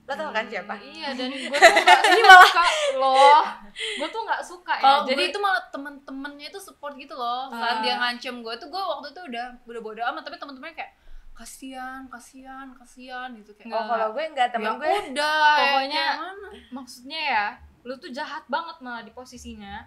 lo 0.03 0.13
tau 0.13 0.31
kan 0.31 0.45
siapa? 0.45 0.75
Iya 0.77 1.15
dan 1.15 1.31
gue 1.31 1.47
tuh 1.53 1.73
nggak 1.79 2.01
ini 2.11 2.23
malah 2.23 2.43
suka 2.45 2.65
loh. 2.95 3.43
Gue 3.73 4.09
tuh 4.09 4.23
nggak 4.23 4.43
suka 4.43 4.73
ya. 4.75 4.83
Kalau 4.83 4.99
jadi 5.03 5.15
jadi 5.15 5.23
itu 5.31 5.39
malah 5.39 5.63
temen-temennya 5.69 6.47
itu 6.49 6.59
support 6.59 6.95
gitu 6.95 7.15
loh. 7.15 7.47
Saat 7.49 7.79
Ah. 7.79 7.81
dia 7.81 7.95
ngancem 7.97 8.35
gue 8.39 8.55
tuh 8.57 8.67
gue 8.67 8.83
waktu 8.83 9.07
itu 9.09 9.21
udah 9.25 9.47
udah 9.63 9.81
bodo 9.81 10.03
amat. 10.05 10.23
Tapi 10.23 10.37
temen-temennya 10.37 10.77
kayak 10.77 10.93
kasihan 11.33 12.03
kasihan 12.07 12.67
kasihan 12.75 13.31
gitu. 13.33 13.55
Kayak 13.55 13.73
oh 13.73 13.85
kalau 13.87 14.09
gue 14.11 14.25
enggak 14.27 14.49
temen 14.51 14.69
ya 14.69 14.73
gue 14.75 14.91
udah 15.09 15.47
ya, 15.49 15.63
Pokoknya- 15.65 16.13
mana? 16.19 16.49
maksudnya 16.73 17.21
ya 17.23 17.47
lu 17.83 17.95
tuh 17.97 18.11
jahat 18.11 18.43
banget 18.47 18.77
malah 18.79 19.03
di 19.03 19.11
posisinya. 19.11 19.87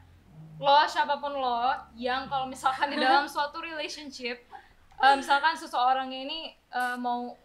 Lo 0.56 0.80
siapa 0.86 1.16
pun 1.16 1.32
lo 1.34 1.70
yang 1.94 2.26
kalau 2.26 2.48
misalkan 2.48 2.88
di 2.88 2.98
dalam 2.98 3.28
suatu 3.32 3.60
relationship 3.60 4.48
eh, 4.96 5.14
misalkan 5.14 5.52
seseorang 5.54 6.08
ini 6.08 6.56
eh, 6.66 6.96
mau 6.96 7.36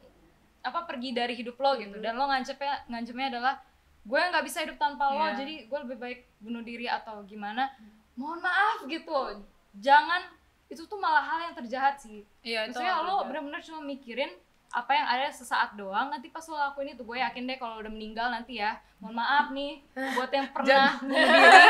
apa 0.61 0.85
pergi 0.85 1.11
dari 1.11 1.35
hidup 1.35 1.57
lo 1.57 1.77
gitu. 1.77 1.97
Dan 1.99 2.17
lo 2.17 2.29
ngancepnya 2.29 2.85
ngancepnya 2.87 3.27
adalah 3.33 3.55
gue 4.01 4.17
nggak 4.21 4.45
bisa 4.45 4.65
hidup 4.65 4.77
tanpa 4.77 5.13
lo 5.13 5.21
Iya. 5.23 5.37
jadi 5.37 5.55
gue 5.69 5.79
lebih 5.85 5.97
baik 6.01 6.19
bunuh 6.41 6.63
diri 6.63 6.87
atau 6.89 7.21
gimana. 7.25 7.69
Mohon 8.17 8.41
maaf 8.45 8.79
gitu. 8.85 9.45
Jangan 9.77 10.23
itu 10.71 10.83
tuh 10.87 10.99
malah 10.99 11.25
hal 11.25 11.39
yang 11.51 11.55
terjahat 11.57 11.99
sih. 11.99 12.23
Iya 12.41 12.69
itu 12.69 12.79
maksudnya 12.79 13.03
lo 13.03 13.27
bener-bener 13.27 13.61
cuma 13.61 13.81
mikirin 13.83 14.31
apa 14.71 14.93
yang 14.93 15.03
ada 15.05 15.27
sesaat 15.29 15.75
doang 15.75 16.09
nanti 16.09 16.31
pas 16.31 16.47
lo 16.47 16.55
lakuin 16.55 16.95
itu 16.95 17.03
gue 17.03 17.19
yakin 17.19 17.43
deh 17.43 17.59
kalau 17.59 17.79
udah 17.79 17.89
meninggal 17.89 18.31
nanti 18.31 18.57
ya. 18.57 18.79
Mohon 18.97 19.15
maaf 19.17 19.47
nih 19.51 19.83
buat 20.15 20.29
yang 20.29 20.47
pernah 20.51 20.95
bunuh 21.01 21.17
diri. 21.17 21.63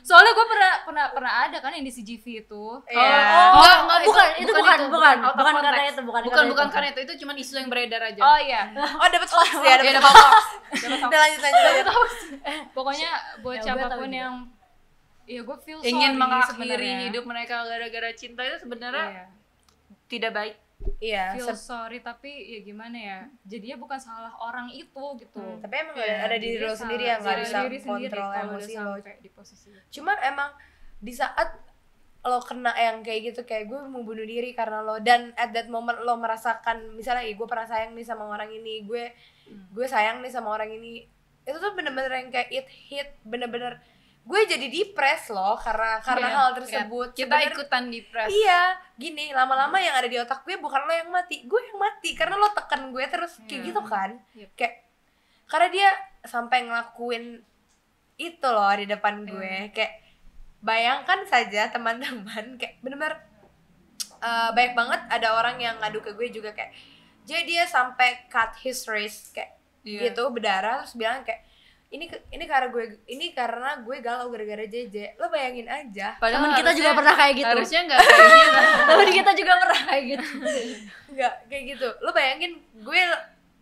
Soalnya 0.00 0.32
gue 0.32 0.46
pernah 0.46 0.72
pernah 0.84 1.06
pernah 1.10 1.32
ada 1.42 1.56
kan 1.58 1.72
yang 1.72 1.82
di 1.82 1.90
CGV 1.90 2.24
itu. 2.44 2.64
Iya. 2.86 3.18
Oh, 3.50 3.58
Enggak, 3.58 3.78
enggak, 3.80 3.98
itu- 3.98 4.06
bukan, 4.06 4.26
itu 4.36 4.52
bukan 4.52 4.62
bukan, 4.62 4.78
itu, 4.78 4.86
bukan, 4.86 5.16
bukan 5.18 5.34
bukan 5.34 5.62
karena 5.64 5.82
itu, 5.84 6.00
bukan, 6.04 6.22
bukan 6.22 6.44
bukan 6.46 6.66
karena 6.68 6.88
itu 6.90 7.00
itu 7.02 7.14
cuma 7.24 7.32
isu 7.34 7.52
yang 7.56 7.68
beredar 7.68 8.00
aja. 8.04 8.20
Oh 8.20 8.38
iya. 8.38 8.62
Oh 9.00 9.08
dapat 9.08 9.28
hoax 9.28 9.50
ya, 9.56 9.64
ya 9.64 9.74
dapat 9.74 9.94
dapat 9.96 10.12
hoax. 10.12 10.22
hoax. 10.22 10.46
Dapat 10.84 10.94
hoax. 10.94 11.08
Udah 11.08 11.18
lanjut 11.18 11.40
lanjut. 11.40 11.86
Pokoknya 12.70 13.10
buat 13.40 13.56
Ya, 13.56 13.62
siapa 13.64 13.86
pun 13.94 14.10
yang 14.10 14.34
ya 15.24 15.40
gue 15.40 15.56
feel 15.58 15.80
ingin 15.80 16.12
mengakhiri 16.14 17.08
hidup 17.08 17.24
mereka 17.24 17.64
gara-gara 17.64 18.12
cinta 18.12 18.44
itu 18.44 18.60
sebenarnya 18.60 19.06
Iya. 19.10 19.24
tidak 20.06 20.30
baik 20.30 20.54
Iya. 20.98 21.24
feel 21.32 21.52
sorry 21.52 21.98
tapi 21.98 22.28
ya 22.28 22.60
gimana 22.60 22.96
ya 22.96 23.18
jadinya 23.42 23.76
bukan 23.76 23.96
salah 23.96 24.32
orang 24.34 24.68
itu 24.68 25.04
gitu 25.16 25.36
Hmm, 25.36 25.58
Tapi 25.58 25.74
emang 25.74 25.96
Iya, 25.96 26.16
ada 26.22 26.36
diri 26.36 26.56
lo 26.58 26.72
sendiri 26.72 27.04
yang 27.04 27.20
nggak 27.20 27.36
diri 27.36 27.46
bisa 27.72 27.86
kontrol 27.86 28.30
emosi 28.34 28.72
lo. 28.74 28.92
di 29.16 29.30
posisi 29.30 29.66
itu. 29.70 29.80
Cuma 29.92 30.12
emang 30.20 30.50
di 30.98 31.12
saat 31.12 31.48
lo 32.22 32.40
kena 32.40 32.72
yang 32.72 33.00
kayak 33.00 33.20
gitu 33.30 33.40
kayak 33.42 33.66
gue 33.66 33.80
mau 33.84 34.00
bunuh 34.00 34.24
diri 34.24 34.52
karena 34.52 34.80
lo 34.80 34.96
dan 34.98 35.32
at 35.34 35.52
that 35.52 35.68
moment 35.68 36.00
lo 36.00 36.16
merasakan 36.16 36.92
misalnya 36.92 37.20
gue 37.22 37.44
pernah 37.44 37.64
sayang 37.64 37.92
nih 37.92 38.00
sama 38.02 38.24
orang 38.24 38.48
ini 38.48 38.80
gue 38.82 39.12
gue 39.70 39.86
sayang 39.86 40.24
nih 40.24 40.32
sama 40.32 40.48
orang 40.50 40.72
ini 40.72 41.04
itu 41.42 41.52
tuh 41.54 41.76
bener-bener 41.76 42.08
yang 42.14 42.28
kayak 42.28 42.48
it 42.50 42.64
hit 42.64 43.12
bener-bener 43.22 43.76
gue 44.24 44.40
jadi 44.46 44.66
depres 44.66 45.28
loh 45.28 45.52
karena 45.54 46.00
karena 46.00 46.26
Iya, 46.26 46.34
hal 46.34 46.48
iya. 46.48 46.56
tersebut 46.56 47.08
kita 47.12 47.28
Sebenernya- 47.28 47.52
ikutan 47.52 47.84
depres 47.86 48.30
Iya, 48.30 48.60
gini 48.96 49.24
lama-lama 49.30 49.76
yang 49.76 49.92
ada 49.92 50.08
di 50.08 50.16
otak 50.16 50.42
gue 50.42 50.56
bukan 50.56 50.80
lo 50.80 50.92
yang 50.92 51.08
mati, 51.08 51.44
gue 51.44 51.60
yang 51.62 51.76
mati 51.76 52.10
karena 52.12 52.34
lo 52.34 52.48
tekan 52.50 52.88
gue 52.88 53.04
terus 53.04 53.36
kayak 53.42 53.52
Iya. 53.54 53.66
gitu 53.66 53.80
kan, 53.82 54.10
Yep. 54.32 54.50
kayak 54.54 54.74
karena 55.44 55.68
dia 55.68 55.88
sampai 56.22 56.64
ngelakuin 56.64 57.44
itu 58.16 58.46
loh 58.46 58.72
di 58.72 58.86
depan 58.86 59.14
gue, 59.22 59.68
kayak 59.70 59.92
bayangkan 60.58 61.20
saja 61.24 61.68
teman-teman 61.68 62.56
kayak 62.56 62.80
bener-bener 62.80 63.20
eh, 64.18 64.50
banyak 64.50 64.72
banget 64.72 65.00
ada 65.10 65.28
orang 65.34 65.56
yang 65.58 65.76
ngadu 65.78 66.00
ke 66.00 66.10
gue 66.10 66.32
juga 66.32 66.48
kayak 66.50 66.72
jadi 67.22 67.42
dia 67.42 67.64
sampai 67.64 68.24
cut 68.26 68.56
his 68.58 68.84
wrist 68.86 69.32
kayak 69.32 69.52
Iya. 69.82 70.08
gitu 70.08 70.32
berdarah 70.32 70.80
terus 70.80 70.96
bilang 70.96 71.20
kayak 71.20 71.44
ini 71.94 72.04
ini 72.28 72.44
karena 72.44 72.68
gue 72.68 72.84
ini 73.06 73.30
karena 73.30 73.78
gue 73.78 73.96
galau 73.98 74.26
gara-gara 74.26 74.64
JJ 74.64 75.14
lo 75.14 75.30
bayangin 75.30 75.64
aja 75.64 76.18
Temen 76.18 76.50
kita 76.52 76.74
juga 76.74 76.90
pernah 76.92 77.14
kayak 77.14 77.34
gitu. 77.36 77.48
harusnya 77.48 77.80
nggak 77.84 78.00
kayak 78.00 78.34
gitu 78.34 78.58
Temen 78.90 79.08
kita 79.12 79.30
juga 79.32 79.52
pernah 79.56 79.80
kayak 79.84 80.04
gitu. 80.04 80.26
Enggak, 81.10 81.34
kayak 81.46 81.64
gitu. 81.70 81.88
Lo 82.00 82.10
bayangin 82.10 82.52
gue 82.74 83.00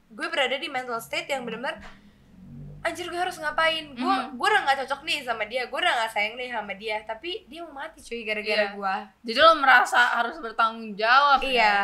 gue 0.09 0.27
berada 0.27 0.57
di 0.57 0.67
mental 0.67 0.97
state 0.99 1.29
yang 1.29 1.45
benar-benar 1.45 1.77
anjir 2.83 3.07
gue 3.07 3.17
harus 3.17 3.37
ngapain? 3.37 3.93
Gue 3.93 4.03
Mhm. 4.03 4.35
gue 4.35 4.47
udah 4.49 4.61
nggak 4.63 4.79
cocok 4.83 5.01
nih 5.03 5.19
sama 5.21 5.45
dia, 5.45 5.63
gue 5.65 5.79
udah 5.79 5.93
nggak 5.95 6.11
sayang 6.11 6.35
nih 6.35 6.49
sama 6.51 6.73
dia, 6.75 6.97
tapi 7.03 7.47
dia 7.47 7.63
mau 7.63 7.77
mati 7.77 8.01
cuy 8.01 8.23
gara-gara 8.23 8.65
Iya. 8.65 8.75
gue. 8.75 8.95
jadi 9.23 9.39
lo 9.41 9.53
merasa 9.57 10.01
harus 10.17 10.37
bertanggung 10.37 10.93
jawab 10.95 11.39
Iya. 11.41 11.63
ya? 11.63 11.77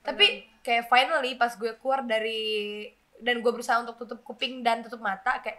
Tapi 0.00 0.26
kayak 0.62 0.86
finally 0.86 1.34
pas 1.34 1.52
gue 1.52 1.76
keluar 1.76 2.02
dari 2.02 2.86
dan 3.16 3.38
gue 3.38 3.48
berusaha 3.48 3.80
untuk 3.80 3.96
tutup 3.98 4.20
kuping 4.22 4.60
dan 4.60 4.80
tutup 4.80 4.98
mata 4.98 5.40
kayak 5.40 5.56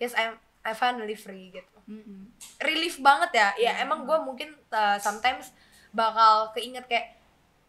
yes 0.00 0.12
I'm 0.12 0.34
I 0.60 0.72
finally 0.72 1.14
free 1.14 1.48
gitu. 1.50 1.76
Mm-mm. 1.86 2.32
Relief 2.58 2.98
banget 2.98 3.30
ya. 3.32 3.48
Ya 3.56 3.72
emang 3.78 4.02
gue 4.02 4.16
mungkin 4.18 4.52
uh, 4.68 4.96
sometimes 4.96 5.52
bakal 5.90 6.50
keinget 6.50 6.84
kayak 6.84 7.16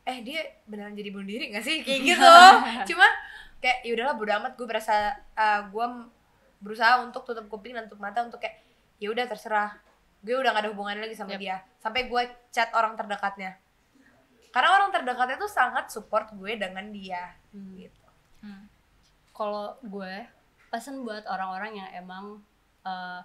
eh 0.02 0.20
dia 0.20 0.42
beneran 0.66 0.92
jadi 0.92 1.10
bunuh 1.10 1.26
diri 1.26 1.50
gak 1.50 1.62
sih 1.62 1.80
kayak 1.80 2.02
gitu. 2.10 2.34
Cuma 2.88 3.08
kayak 3.58 3.80
ya 3.82 3.92
udahlah 3.94 4.16
bodo 4.16 4.32
amat 4.34 4.54
gue 4.54 4.66
berasa 4.66 4.94
uh, 5.32 5.62
gue 5.66 5.86
m- 5.86 6.10
berusaha 6.58 7.00
untuk 7.00 7.24
tutup 7.24 7.46
kuping 7.48 7.72
dan 7.72 7.86
tutup 7.86 8.02
mata 8.02 8.22
untuk 8.22 8.38
kayak 8.38 8.60
ya 8.98 9.08
udah 9.08 9.26
terserah 9.26 9.78
gue 10.20 10.34
udah 10.34 10.52
gak 10.52 10.66
ada 10.66 10.70
hubungan 10.70 10.98
lagi 10.98 11.14
sama 11.14 11.34
Yep. 11.34 11.40
dia 11.40 11.58
sampai 11.78 12.06
gue 12.06 12.22
chat 12.50 12.70
orang 12.72 12.94
terdekatnya 12.94 13.58
karena 14.50 14.70
orang 14.72 14.90
terdekatnya 14.92 15.38
tuh 15.38 15.50
sangat 15.50 15.90
support 15.90 16.30
gue 16.32 16.54
dengan 16.54 16.86
dia 16.90 17.34
gitu 17.74 18.06
Kalau 19.32 19.74
gue 19.82 20.14
pesan 20.72 21.04
buat 21.04 21.24
orang-orang 21.26 21.76
yang 21.76 21.90
emang 21.94 22.26
uh, 22.82 23.20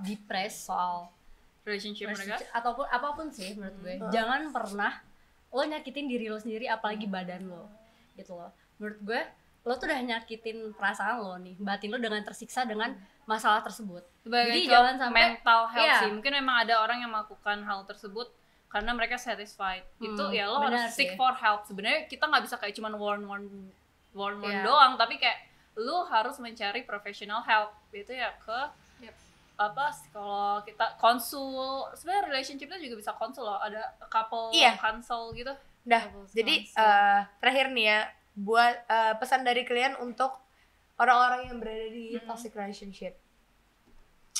depres 0.00 0.54
soal 0.62 1.10
relationship 1.62 2.08
mereka 2.08 2.38
ataupun 2.50 2.86
apa 2.86 3.08
pun 3.12 3.26
sih 3.28 3.52
menurut 3.52 3.76
gue 3.76 3.94
Hmm. 3.98 4.08
jangan 4.08 4.40
pernah 4.48 4.92
lo 5.48 5.62
nyakitin 5.62 6.06
diri 6.06 6.26
lo 6.26 6.38
sendiri 6.38 6.64
apalagi 6.66 7.04
badan 7.06 7.44
lo 7.44 7.68
gitu 8.14 8.32
loh 8.32 8.48
menurut 8.78 8.98
gue 9.00 9.20
lo 9.62 9.74
tuh 9.74 9.86
udah 9.86 10.00
nyakitin 10.00 10.72
perasaan 10.72 11.18
lo 11.18 11.34
nih 11.36 11.54
batin 11.56 11.88
lo 11.88 11.98
dengan 11.98 12.18
tersiksa 12.20 12.64
dengan 12.64 12.94
masalah 13.24 13.60
tersebut 13.60 14.02
sebagai 14.20 14.54
Jadi 14.56 14.66
jangan 14.66 14.94
sampai- 14.96 15.22
mental 15.36 15.60
health 15.68 15.86
Iya. 15.86 15.98
sih 16.00 16.10
mungkin 16.12 16.32
memang 16.34 16.56
ada 16.60 16.74
orang 16.78 16.98
yang 16.98 17.10
melakukan 17.10 17.62
hal 17.62 17.84
tersebut 17.84 18.26
karena 18.66 18.90
mereka 18.90 19.14
satisfied 19.16 19.84
itu 20.00 20.16
Hmm, 20.18 20.32
ya 20.32 20.48
lo 20.48 20.58
benar 20.58 20.88
harus 20.88 20.96
seek 20.96 21.12
sih. 21.12 21.16
for 21.16 21.30
help 21.32 21.62
sebenarnya 21.62 22.06
kita 22.06 22.24
nggak 22.24 22.42
bisa 22.42 22.56
kayak 22.56 22.72
cuman 22.72 22.92
warn 22.96 23.22
warn 23.22 23.44
warn 24.12 24.36
warn 24.40 24.50
Iya. 24.50 24.64
doang 24.64 24.92
tapi 24.96 25.14
kayak 25.16 25.51
lu 25.74 26.04
harus 26.04 26.36
mencari 26.36 26.82
professional 26.82 27.40
help 27.40 27.72
itu 27.90 28.12
ya 28.12 28.32
ke 28.38 28.60
Yep. 29.00 29.14
apa 29.58 29.84
kalau 30.10 30.60
kita 30.60 30.96
konsul 30.96 31.52
sebenarnya 31.92 32.30
relationshipnya 32.30 32.78
juga 32.78 32.96
bisa 32.98 33.12
konsul 33.12 33.42
loh 33.42 33.56
ada 33.56 33.80
couple 34.06 34.50
Iya. 34.50 34.76
consult 34.76 35.32
gitu 35.32 35.50
Dah, 35.82 35.98
jadi 36.28 36.62
eh, 36.62 37.20
terakhir 37.36 37.70
nih 37.70 37.84
ya, 37.84 38.00
buat 38.34 38.74
eh, 38.84 39.14
pesan 39.16 39.42
dari 39.42 39.62
kalian 39.62 39.98
untuk 39.98 40.30
orang-orang 40.94 41.48
yang 41.48 41.58
berada 41.58 41.88
di 41.88 42.14
Mm-mm. 42.14 42.22
toxic 42.24 42.52
relationship. 42.52 43.18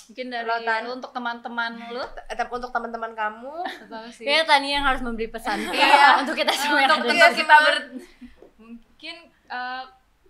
mungkin 0.04 0.28
dari 0.28 0.44
Rotan. 0.44 0.80
lu 0.82 0.90
untuk 0.94 1.10
teman-teman 1.10 1.72
lu 1.90 2.02
Tetap 2.30 2.46
untuk 2.48 2.70
teman-teman 2.70 3.12
kamu, 3.12 3.54
Atau 3.86 4.02
sih 4.10 4.22
Kayaknya 4.22 4.44
Tania 4.44 4.72
yang 4.72 4.86
harus 4.86 5.00
memberi 5.00 5.26
pesan 5.26 5.58
Iya. 5.64 6.06
untuk 6.20 6.34
kita 6.34 6.52
semua 6.52 6.86
untuk 6.86 7.10
kita 7.10 7.56
ber 7.56 7.76
mungkin 8.56 9.16
uh, 9.48 9.82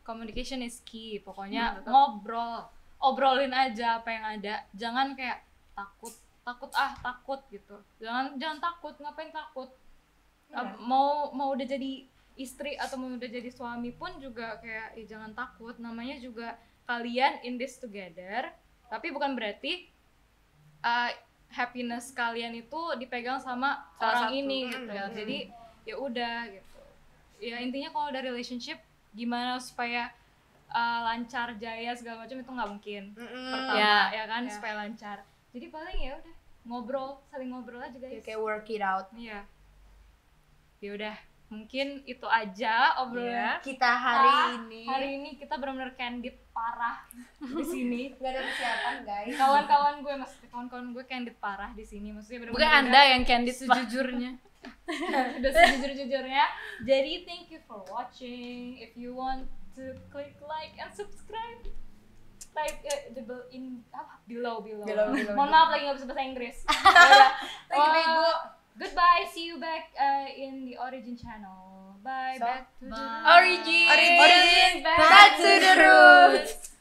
communication 0.03 0.61
is 0.61 0.83
key. 0.83 1.19
Pokoknya 1.19 1.81
Hmm, 1.81 1.88
ngobrol 1.88 2.69
obrolin 2.99 3.51
aja 3.51 3.99
apa 3.99 4.09
yang 4.11 4.25
ada. 4.38 4.55
Jangan 4.73 5.15
kayak 5.15 5.43
takut 5.73 6.15
takut 6.43 6.71
ah 6.75 6.95
takut 6.99 7.41
gitu. 7.49 7.79
Jangan 7.99 8.35
jangan 8.37 8.59
takut. 8.61 8.95
Ngapain 8.99 9.31
takut? 9.31 9.71
Iya. 10.53 10.77
mau 10.85 11.33
mau 11.33 11.57
udah 11.57 11.65
jadi 11.65 12.05
istri 12.37 12.77
atau 12.77 13.01
mau 13.01 13.09
udah 13.09 13.25
jadi 13.25 13.49
suami 13.49 13.88
pun 13.91 14.21
juga 14.21 14.61
kayak 14.61 15.01
"Ih, 15.01 15.07
jangan 15.09 15.33
takut. 15.33 15.79
Namanya 15.79 16.19
juga 16.19 16.59
kalian 16.85 17.41
in 17.43 17.57
this 17.57 17.79
together. 17.79 18.53
Tapi 18.87 19.09
bukan 19.09 19.33
berarti 19.33 19.88
uh, 20.83 21.09
happiness 21.49 22.12
kalian 22.12 22.53
itu 22.55 22.81
dipegang 22.99 23.41
sama 23.41 23.81
Salah 23.97 24.01
orang 24.01 24.25
satu. 24.29 24.37
ini 24.37 24.59
Hmm, 24.62 24.73
gitu. 24.73 24.93
hmm. 24.93 25.12
jadi 25.15 25.38
ya 25.83 25.95
udah 25.97 26.37
gitu. 26.49 26.81
Ya 27.41 27.57
intinya 27.59 27.91
kalau 27.91 28.07
ada 28.09 28.21
relationship 28.21 28.79
gimana 29.12 29.57
supaya 29.57 30.09
uh, 30.68 31.01
lancar 31.05 31.53
jaya 31.57 31.92
segala 31.92 32.25
macam 32.25 32.37
itu 32.37 32.51
nggak 32.51 32.70
mungkin 32.70 33.03
Mm-mm. 33.12 33.51
pertama 33.51 33.77
Ya. 33.77 33.98
ya, 34.11 34.25
kan 34.27 34.42
Ya. 34.42 34.51
supaya 34.51 34.75
lancar 34.79 35.16
jadi 35.51 35.66
paling 35.68 35.98
ya 36.01 36.12
udah 36.16 36.35
ngobrol 36.62 37.20
saling 37.27 37.48
ngobrol 37.48 37.79
aja 37.79 37.92
Ya, 37.94 38.09
guys 38.11 38.22
kayak 38.22 38.38
work 38.38 38.66
it 38.66 38.81
out. 38.81 39.07
iya 39.12 39.44
ya 40.79 40.90
udah 40.92 41.16
mungkin 41.46 42.01
itu 42.05 42.25
aja 42.25 42.96
obrolan 42.98 43.61
Kita 43.61 43.90
hari 43.92 44.25
Ah, 44.27 44.48
ini 44.57 44.83
hari 44.83 45.09
ini 45.14 45.31
kita 45.37 45.55
benar-benar 45.55 45.92
candid 45.92 46.33
parah 46.51 47.05
di 47.38 47.61
sini 47.62 48.01
nggak 48.16 48.31
ada 48.31 48.40
persiapan 48.42 48.96
guys. 49.03 49.35
kawan-kawan 49.37 49.94
gue 50.01 50.14
maksudnya 50.16 50.48
kawan-kawan 50.48 50.87
gue 50.90 51.05
candid 51.05 51.37
parah 51.38 51.70
di 51.70 51.85
sini 51.85 52.09
maksudnya 52.11 52.48
bukan 52.48 52.64
anda 52.83 53.01
yang 53.07 53.22
candid 53.22 53.53
sejujurnya 53.55 54.33
udah 55.38 55.51
sejujur-jujurnya 55.51 56.44
jadi 56.83 57.25
thank 57.25 57.48
you 57.48 57.59
for 57.64 57.83
watching 57.88 58.79
if 58.79 58.94
you 58.94 59.11
want 59.11 59.46
to 59.72 59.94
click 60.09 60.37
like 60.44 60.75
and 60.77 60.92
subscribe 60.92 61.62
type 62.53 62.77
uh, 62.85 63.09
the 63.16 63.22
bel- 63.22 63.48
in 63.48 63.81
apa 63.90 64.20
below 64.27 64.61
below, 64.61 64.85
Below, 64.85 65.09
below. 65.11 65.33
mohon 65.33 65.48
maaf 65.48 65.72
lagi 65.72 65.88
nggak 65.88 65.96
bisa 65.96 66.07
bahasa 66.07 66.22
Inggris. 66.22 66.59
Lagi 67.72 67.81
Uh, 67.81 67.94
bego. 67.96 68.29
goodbye 68.77 69.25
see 69.29 69.48
you 69.48 69.57
back 69.57 69.88
uh, 69.96 70.29
in 70.29 70.68
the 70.68 70.77
origin 70.77 71.16
channel 71.16 71.96
bye 72.05 72.37
So, 72.37 72.44
back 72.44 72.68
to 72.77 72.85
the 72.92 73.07
Origin. 73.25 73.88
Origin. 73.88 74.72
back, 74.85 74.98
Back 75.01 75.31
to 75.38 75.51
the 75.57 75.72
roots. 75.81 76.72